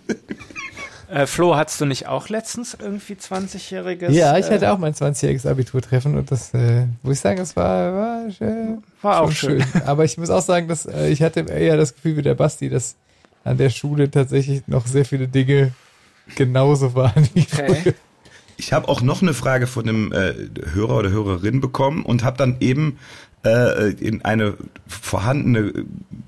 [1.13, 4.13] Äh, Flo, hattest du nicht auch letztens irgendwie 20-jähriges?
[4.13, 7.55] Ja, ich äh, hatte auch mein 20-jähriges Abiturtreffen und das, äh, muss ich sagen, es
[7.55, 9.83] war, war, äh, War auch schon schön.
[9.85, 12.71] Aber ich muss auch sagen, dass äh, ich hatte eher das Gefühl wie der Basti,
[12.71, 12.97] dass
[13.45, 15.73] an der Schule tatsächlich noch sehr viele Dinge
[16.35, 17.69] genauso waren wie früher.
[17.69, 17.95] Okay.
[18.57, 20.33] Ich habe auch noch eine Frage von einem äh,
[20.73, 22.99] Hörer oder Hörerin bekommen und habe dann eben
[23.45, 24.55] äh, in eine
[24.87, 25.73] vorhandene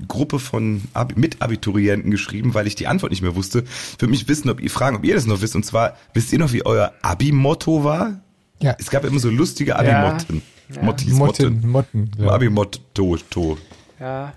[0.08, 3.64] Gruppe von Ab Mitabiturienten geschrieben, weil ich die Antwort nicht mehr wusste.
[3.92, 5.54] Ich würde mich wissen, ob ihr fragen, ob ihr das noch wisst.
[5.56, 8.20] Und zwar, wisst ihr noch, wie euer Abi-Motto war?
[8.60, 8.76] Ja.
[8.78, 10.42] Es gab immer so lustige Abi-Motten.
[10.74, 10.82] Ja.
[10.82, 11.68] Mottis, Motten.
[11.70, 12.10] Motten, Motten.
[12.24, 12.30] ich.
[12.30, 13.16] Abi-Motto.
[13.30, 13.58] to.
[14.00, 14.32] Ja,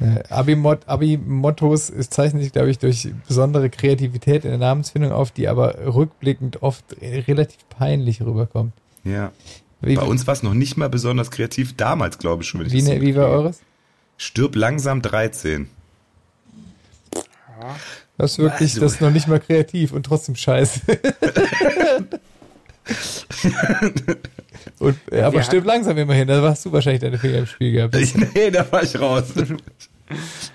[0.00, 5.32] Äh, Abi-Mot- Abi-Mottos es zeichnen sich, glaube ich, durch besondere Kreativität in der Namensfindung auf,
[5.32, 8.72] die aber rückblickend oft relativ peinlich rüberkommt.
[9.02, 9.32] Ja.
[9.80, 12.60] Wie, Bei uns war es noch nicht mal besonders kreativ, damals glaube ich schon.
[12.60, 13.60] wenn ich wie, das so ne, wie war eures?
[14.16, 15.68] Stirb langsam 13.
[18.16, 20.80] Das ist wirklich, Also- das ist noch nicht mal kreativ und trotzdem scheiße.
[24.78, 27.94] Und, äh, aber stimmt langsam immerhin, da warst du wahrscheinlich deine Finger im Spiel gehabt.
[27.96, 29.24] Ich, nee, da war ich raus.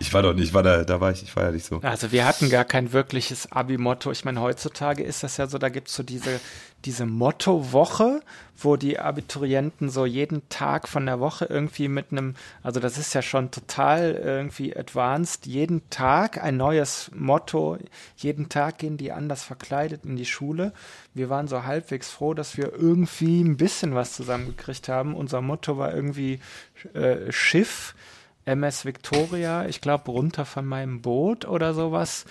[0.04, 1.80] Ich war doch nicht, ich war da, da war ich, ich war ja nicht so.
[1.82, 4.12] Also wir hatten gar kein wirkliches Abi-Motto.
[4.12, 6.42] Ich meine, heutzutage ist das ja so, da gibt's so diese,
[6.84, 8.22] diese Motto-Woche,
[8.58, 13.14] wo die Abiturienten so jeden Tag von der Woche irgendwie mit einem, also das ist
[13.14, 17.78] ja schon total irgendwie advanced, jeden Tag ein neues Motto,
[18.18, 20.74] jeden Tag gehen die anders verkleidet in die Schule.
[21.14, 25.16] Wir waren so halbwegs froh, dass wir irgendwie ein bisschen was zusammengekriegt haben.
[25.16, 26.42] Unser Motto war irgendwie
[26.94, 27.96] äh, Schiff,
[28.46, 32.26] MS Victoria, ich glaube, runter von meinem Boot oder sowas.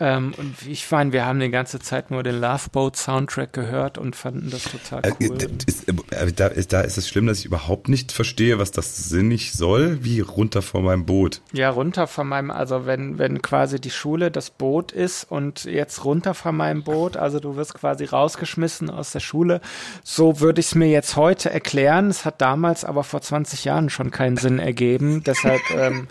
[0.00, 3.98] Ähm, und ich meine, wir haben die ganze Zeit nur den Love Boat Soundtrack gehört
[3.98, 5.36] und fanden das total Äh, cool.
[5.66, 9.08] ist, äh, da, ist, da ist es schlimm, dass ich überhaupt nicht verstehe, was das
[9.08, 11.42] sinnig soll, wie runter von meinem Boot.
[11.52, 16.04] ja, runter von meinem, also wenn, wenn quasi die Schule das Boot ist und jetzt
[16.04, 19.60] runter von meinem Boot, also du wirst quasi rausgeschmissen aus der Schule,
[20.04, 22.08] so würde ich es mir jetzt heute erklären.
[22.08, 25.22] Es hat damals aber vor 20 Jahren schon keinen Sinn ergeben.
[25.24, 26.08] Deshalb ähm,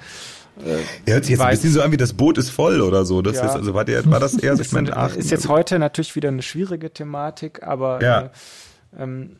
[1.05, 3.21] Er hört sich jetzt ein bisschen so an, wie das Boot ist voll oder so.
[3.21, 3.45] Das Ja.
[3.45, 6.15] ist, also war, der, war das eher so, ist, meine, ach, ist jetzt heute natürlich
[6.15, 8.21] wieder eine schwierige Thematik, aber Ja.
[8.21, 8.29] äh,
[9.03, 9.37] ähm,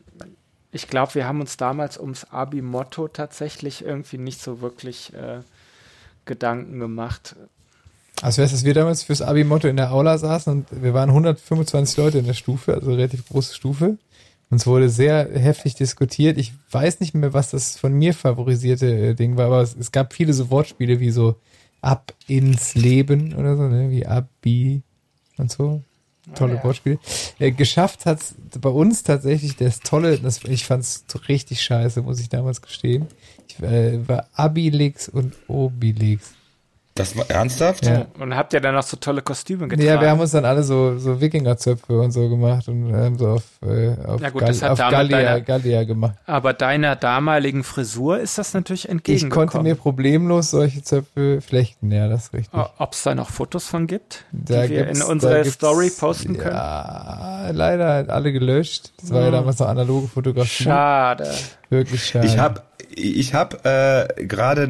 [0.72, 5.40] ich glaube, wir haben uns damals ums Abi-Motto tatsächlich irgendwie nicht so wirklich äh,
[6.24, 7.36] Gedanken gemacht.
[8.22, 11.08] Also weißt du, dass wir damals fürs Abi-Motto in der Aula saßen und wir waren
[11.10, 13.98] 125 Leute in der Stufe, also relativ große Stufe.
[14.52, 16.36] Und es wurde sehr heftig diskutiert.
[16.36, 19.92] Ich weiß nicht mehr, was das von mir favorisierte äh, Ding war, aber es, es
[19.92, 21.36] gab viele so Wortspiele wie so
[21.80, 23.90] ab ins Leben oder so, ne?
[23.90, 24.82] wie Abi
[25.38, 25.82] und so.
[26.34, 26.64] Tolle ja.
[26.64, 26.98] Wortspiele.
[27.38, 32.28] Äh, geschafft hat's bei uns tatsächlich das Tolle, das, ich fand's richtig scheiße, muss ich
[32.28, 33.06] damals gestehen.
[33.48, 36.34] Ich äh, war Abilix und Obilix.
[36.94, 37.86] Das war ernsthaft?
[37.86, 38.06] Ja.
[38.20, 39.88] Und habt ihr dann noch so tolle Kostüme getragen?
[39.88, 43.28] Ja, wir haben uns dann alle so, so Wikingerzöpfe und so gemacht und haben so
[43.28, 46.16] auf, äh, auf, gut, hat auf Gallia, deiner- Gallia gemacht.
[46.26, 49.48] Aber deiner damaligen Frisur ist das natürlich Ich entgegengekommen.
[49.48, 52.60] konnte mir problemlos solche Zöpfe flechten, ja, das ist richtig.
[52.78, 56.54] Ob es da noch Fotos von gibt, Da die wir in unsere Story posten können?
[56.56, 58.92] Ja, leider alle gelöscht.
[59.00, 59.32] Das war ja Hm.
[59.32, 60.64] damals noch analoge Fotografie.
[60.64, 61.30] Schade.
[61.70, 62.26] Wirklich schade.
[62.26, 62.62] Ich habe
[62.94, 64.68] ich hab, äh, gerade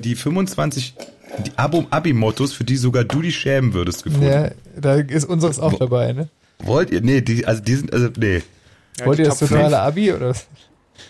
[0.00, 0.94] die 25
[1.38, 4.26] die Abi-Mottos, für die sogar du dich schämen würdest, gefunden.
[4.26, 6.28] ja, da ist unseres auch dabei, ne?
[6.58, 7.00] Wollt ihr?
[7.00, 8.42] Nee, die, also die sind, also, nee.
[8.98, 9.80] Ja, Wollt ihr das totale.
[9.80, 10.46] Abi oder was?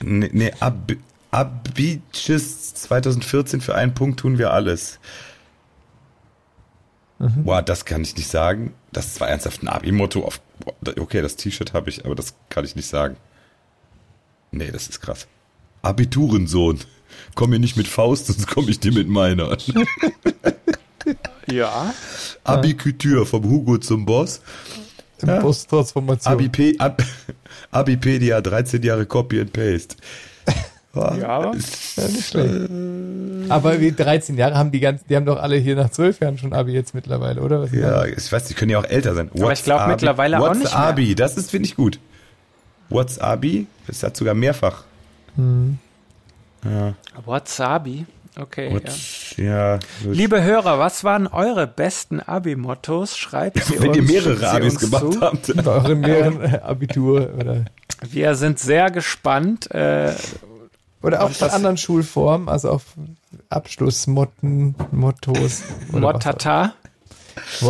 [0.01, 0.93] Nee, nee Ab
[1.31, 4.99] Abitches 2014 für einen Punkt tun wir alles.
[7.19, 7.45] Mhm.
[7.45, 8.75] Boah, das kann ich nicht sagen.
[8.93, 10.29] Das ist zwar ernsthaft ein Abi-Motto.
[10.99, 13.17] Okay, das T-Shirt habe ich, aber das kann ich nicht sagen.
[14.51, 15.27] Nee, das ist krass.
[15.81, 16.81] Abiturensohn.
[17.35, 19.57] Komm mir nicht mit Faust, sonst komme ich dir mit meiner.
[21.51, 21.93] Ja.
[22.45, 24.41] Abikütür vom Hugo zum Boss.
[25.25, 25.41] Ja.
[25.41, 26.33] Posttransformation.
[26.33, 27.03] Abip Ab
[27.71, 29.97] Abipedia, 13 Jahre Copy and Paste.
[30.93, 31.51] Boah, Ja.
[31.53, 32.71] ist- Ja, nicht schlecht.
[33.51, 36.39] Aber wie 13 Jahre haben die ganzen, die haben doch alle hier nach 12 Jahren
[36.39, 37.63] schon Abi jetzt mittlerweile, oder?
[37.63, 39.31] Was Ja, ich weiß, die können ja auch älter sein.
[39.35, 39.93] Aber ich glaub Abi?
[39.93, 40.79] mittlerweile auch What's nicht mehr.
[40.79, 41.15] Abi?
[41.15, 41.99] Das ist, finde ich gut.
[42.91, 43.67] What's Abi?
[43.87, 44.85] Das hat sogar mehrfach.
[46.65, 46.95] Ja.
[47.25, 48.07] Wasabi.
[48.39, 48.69] Okay.
[48.69, 48.75] Ja.
[48.75, 49.79] What's, ja.
[50.03, 50.17] gut.
[50.17, 53.19] Liebe Hörer, was waren eure besten Abi-Mottos?
[53.19, 53.97] Schreibt sie Wenn uns.
[53.99, 55.21] ihr schickt mehrere Abis uns gemacht zu.
[55.21, 55.65] habt.
[55.65, 57.65] Bei euren mehreren äh, Abitur oder
[58.09, 59.71] Wir sind sehr gespannt.
[59.71, 60.15] Äh,
[61.03, 62.85] oder auch von anderen Schulformen, also auf
[63.51, 65.63] Abschlussmotten, Mottos.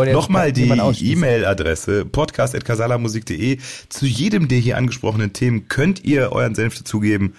[0.06, 0.68] jetzt Nochmal die.
[0.68, 3.58] E-Mail-Adresse podcast.casalamusik.de.
[3.88, 7.34] Zu jedem der hier angesprochenen Themen könnt ihr euren Senf dazugeben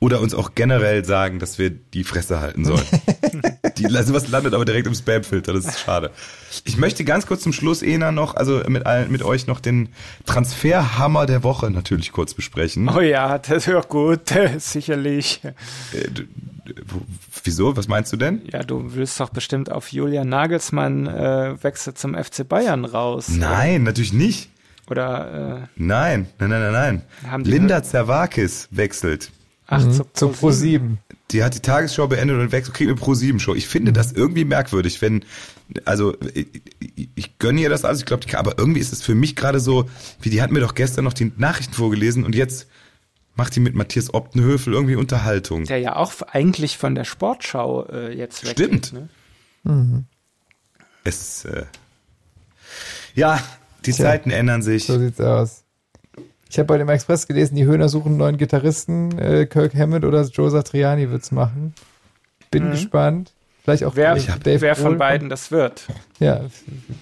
[0.00, 2.82] oder uns auch generell sagen, dass wir die Fresse halten sollen.
[3.78, 6.10] die, also was landet aber direkt im Spamfilter, das ist schade.
[6.64, 9.90] Ich möchte ganz kurz zum Schluss, Ena, noch, also mit, allen, mit euch noch den
[10.24, 12.88] Transferhammer der Woche natürlich kurz besprechen.
[12.88, 15.42] Oh ja, das ist gut, sicherlich.
[15.44, 16.08] Äh,
[17.44, 17.76] Wieso?
[17.76, 18.42] Was meinst du denn?
[18.50, 23.28] Ja, du willst doch bestimmt auf Julian Nagelsmann äh, wechselt zum FC Bayern raus.
[23.28, 24.50] Nein, natürlich nicht.
[24.88, 27.44] Oder äh, Nein, nein, nein, nein, nein.
[27.44, 29.30] Linda Zerwakis wechselt.
[29.70, 30.28] Ach, Mhm, zu.
[30.28, 30.98] Pro 7.
[31.30, 33.54] Die hat die Tagesschau beendet und wechselt, kriegt eine Pro 7 Show.
[33.54, 35.24] Ich finde das irgendwie merkwürdig, wenn,
[35.84, 36.48] also, ich,
[36.80, 39.60] ich, ich gönne ihr das alles, ich glaube, aber irgendwie ist es für mich gerade
[39.60, 39.88] so,
[40.20, 42.66] wie die hat mir doch gestern noch die Nachrichten vorgelesen und jetzt
[43.36, 45.64] macht die mit Matthias Optenhöfel irgendwie Unterhaltung.
[45.64, 48.86] Der ja auch eigentlich von der Sportschau äh, jetzt weggeht.
[48.86, 49.08] Stimmt.
[49.64, 50.04] Ne?
[51.04, 51.64] Es, äh,
[53.14, 53.42] ja,
[53.86, 54.06] die Tja.
[54.06, 54.86] Zeiten ändern sich.
[54.86, 55.64] So sieht's aus.
[56.50, 59.16] Ich habe bei dem Express gelesen, die Höhner suchen einen neuen Gitarristen.
[59.18, 61.74] Äh, Kirk Hammett oder Joe Satriani wird's machen.
[62.50, 62.70] Bin Mhm.
[62.72, 63.32] gespannt.
[63.62, 65.86] Vielleicht auch wer, Dave wer von beiden das wird.
[66.18, 66.40] Ja,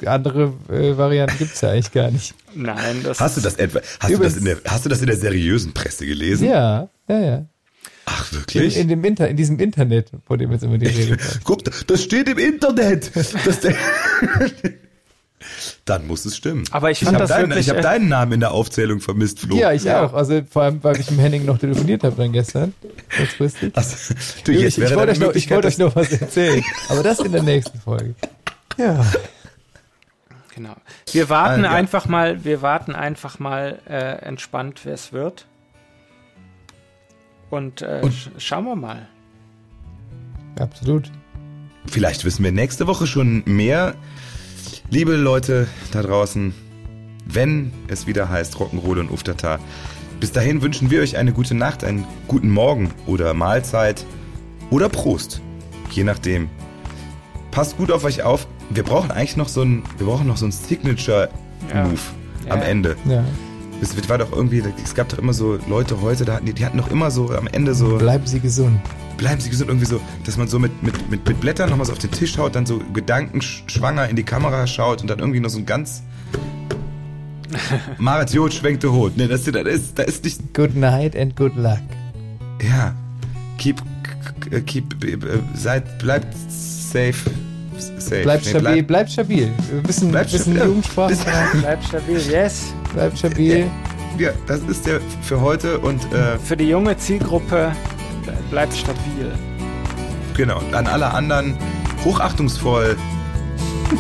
[0.05, 2.35] andere äh, Varianten gibt's ja eigentlich gar nicht.
[2.55, 5.07] Nein, das Hast du das etwa, hast du das in der, hast du das in
[5.07, 6.49] der seriösen Presse gelesen?
[6.49, 7.47] Ja, ja, ja.
[8.07, 8.77] Ach, In, wirklich?
[8.77, 11.65] in, dem Inter, in diesem Internet, vor dem jetzt immer die Rede kommt.
[11.65, 13.13] Guck, das steht im Internet.
[13.15, 13.33] Das,
[15.89, 16.65] Dann muss es stimmen.
[16.71, 18.51] Aber ich ich fand habe das deinen, wirklich, ich hab äh, deinen Namen in der
[18.53, 19.57] Aufzählung vermisst, Flo.
[19.57, 20.05] Ja, ich Ja.
[20.05, 20.13] auch.
[20.15, 22.75] Also vor allem, weil ich mit Henning noch telefoniert habe dann gestern.
[23.17, 23.77] Kurzfristig.
[23.77, 24.15] Also,
[24.45, 26.63] du, ich jetzt ich wäre wollte euch, noch- ich wollte euch noch was erzählen.
[26.91, 28.15] Aber das in der nächsten Folge.
[28.77, 29.05] Ja.
[30.55, 30.75] Genau.
[31.13, 31.75] Wir warten Ah, ja.
[31.77, 35.47] einfach mal, wir warten einfach mal äh, entspannt, wer es wird.
[37.51, 39.09] Und, äh, Und- sch schauen wir mal.
[40.59, 41.11] Absolut.
[41.87, 43.95] Vielleicht wissen wir nächste Woche schon mehr.
[44.91, 46.55] Liebe Leute da draußen,
[47.27, 49.59] wenn es wieder heißt Rock'n'Roll und Uftata,
[50.19, 54.07] bis dahin wünschen wir euch eine gute Nacht, einen guten Morgen oder Mahlzeit
[54.71, 55.43] oder Prost.
[55.91, 56.49] Je nachdem.
[57.51, 58.47] Passt gut auf euch auf.
[58.71, 61.29] Wir brauchen eigentlich noch so ein, wir brauchen noch so ein Signature
[61.75, 61.99] Move
[62.47, 62.55] Ja.
[62.55, 62.97] am Ende.
[63.07, 63.25] Ja.
[63.81, 66.65] Es war doch irgendwie, es gab doch immer so Leute heute, da hatten die, die
[66.65, 68.81] hatten doch immer so am Ende so, Bleiben Sie gesund.
[69.19, 71.93] Bleiben Sie gesund, irgendwie so, dass man so mit, mit, mit, mit Blättern nochmal so
[71.93, 75.51] auf den Tisch haut, dann so gedankenschwanger in die Kamera schaut und dann irgendwie noch
[75.51, 76.03] so ein ganz
[77.99, 79.17] Marat Jod schwenkte Hut.
[79.17, 81.79] Ne, das, das ist, da ist nicht, Good night and good luck.
[82.63, 82.95] ja,
[83.59, 83.81] keep,
[84.67, 84.95] keep,
[85.55, 87.15] seid, bleibt safe,
[87.99, 88.23] safe.
[88.23, 89.49] Bleibt Nee, stabil, bleibt stabil.
[89.71, 90.69] Wir wissen, Bleibt wissen stabil.
[90.69, 91.09] Jugendsprache.
[91.11, 91.25] Bis-
[91.63, 92.73] Bleib stabil, yes.
[92.93, 93.67] Bleibt stabil.
[94.19, 97.73] Ja, das ist der für heute und äh, Für die junge Zielgruppe
[98.51, 99.33] bleibt stabil.
[100.37, 101.57] genau, an alle anderen
[102.05, 102.97] hochachtungsvoll.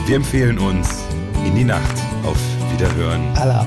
[0.07, 1.05] Wir empfehlen uns
[1.44, 1.82] in die Nacht.
[2.24, 2.38] Auf
[2.72, 3.22] Wiederhören.
[3.36, 3.66] Allah.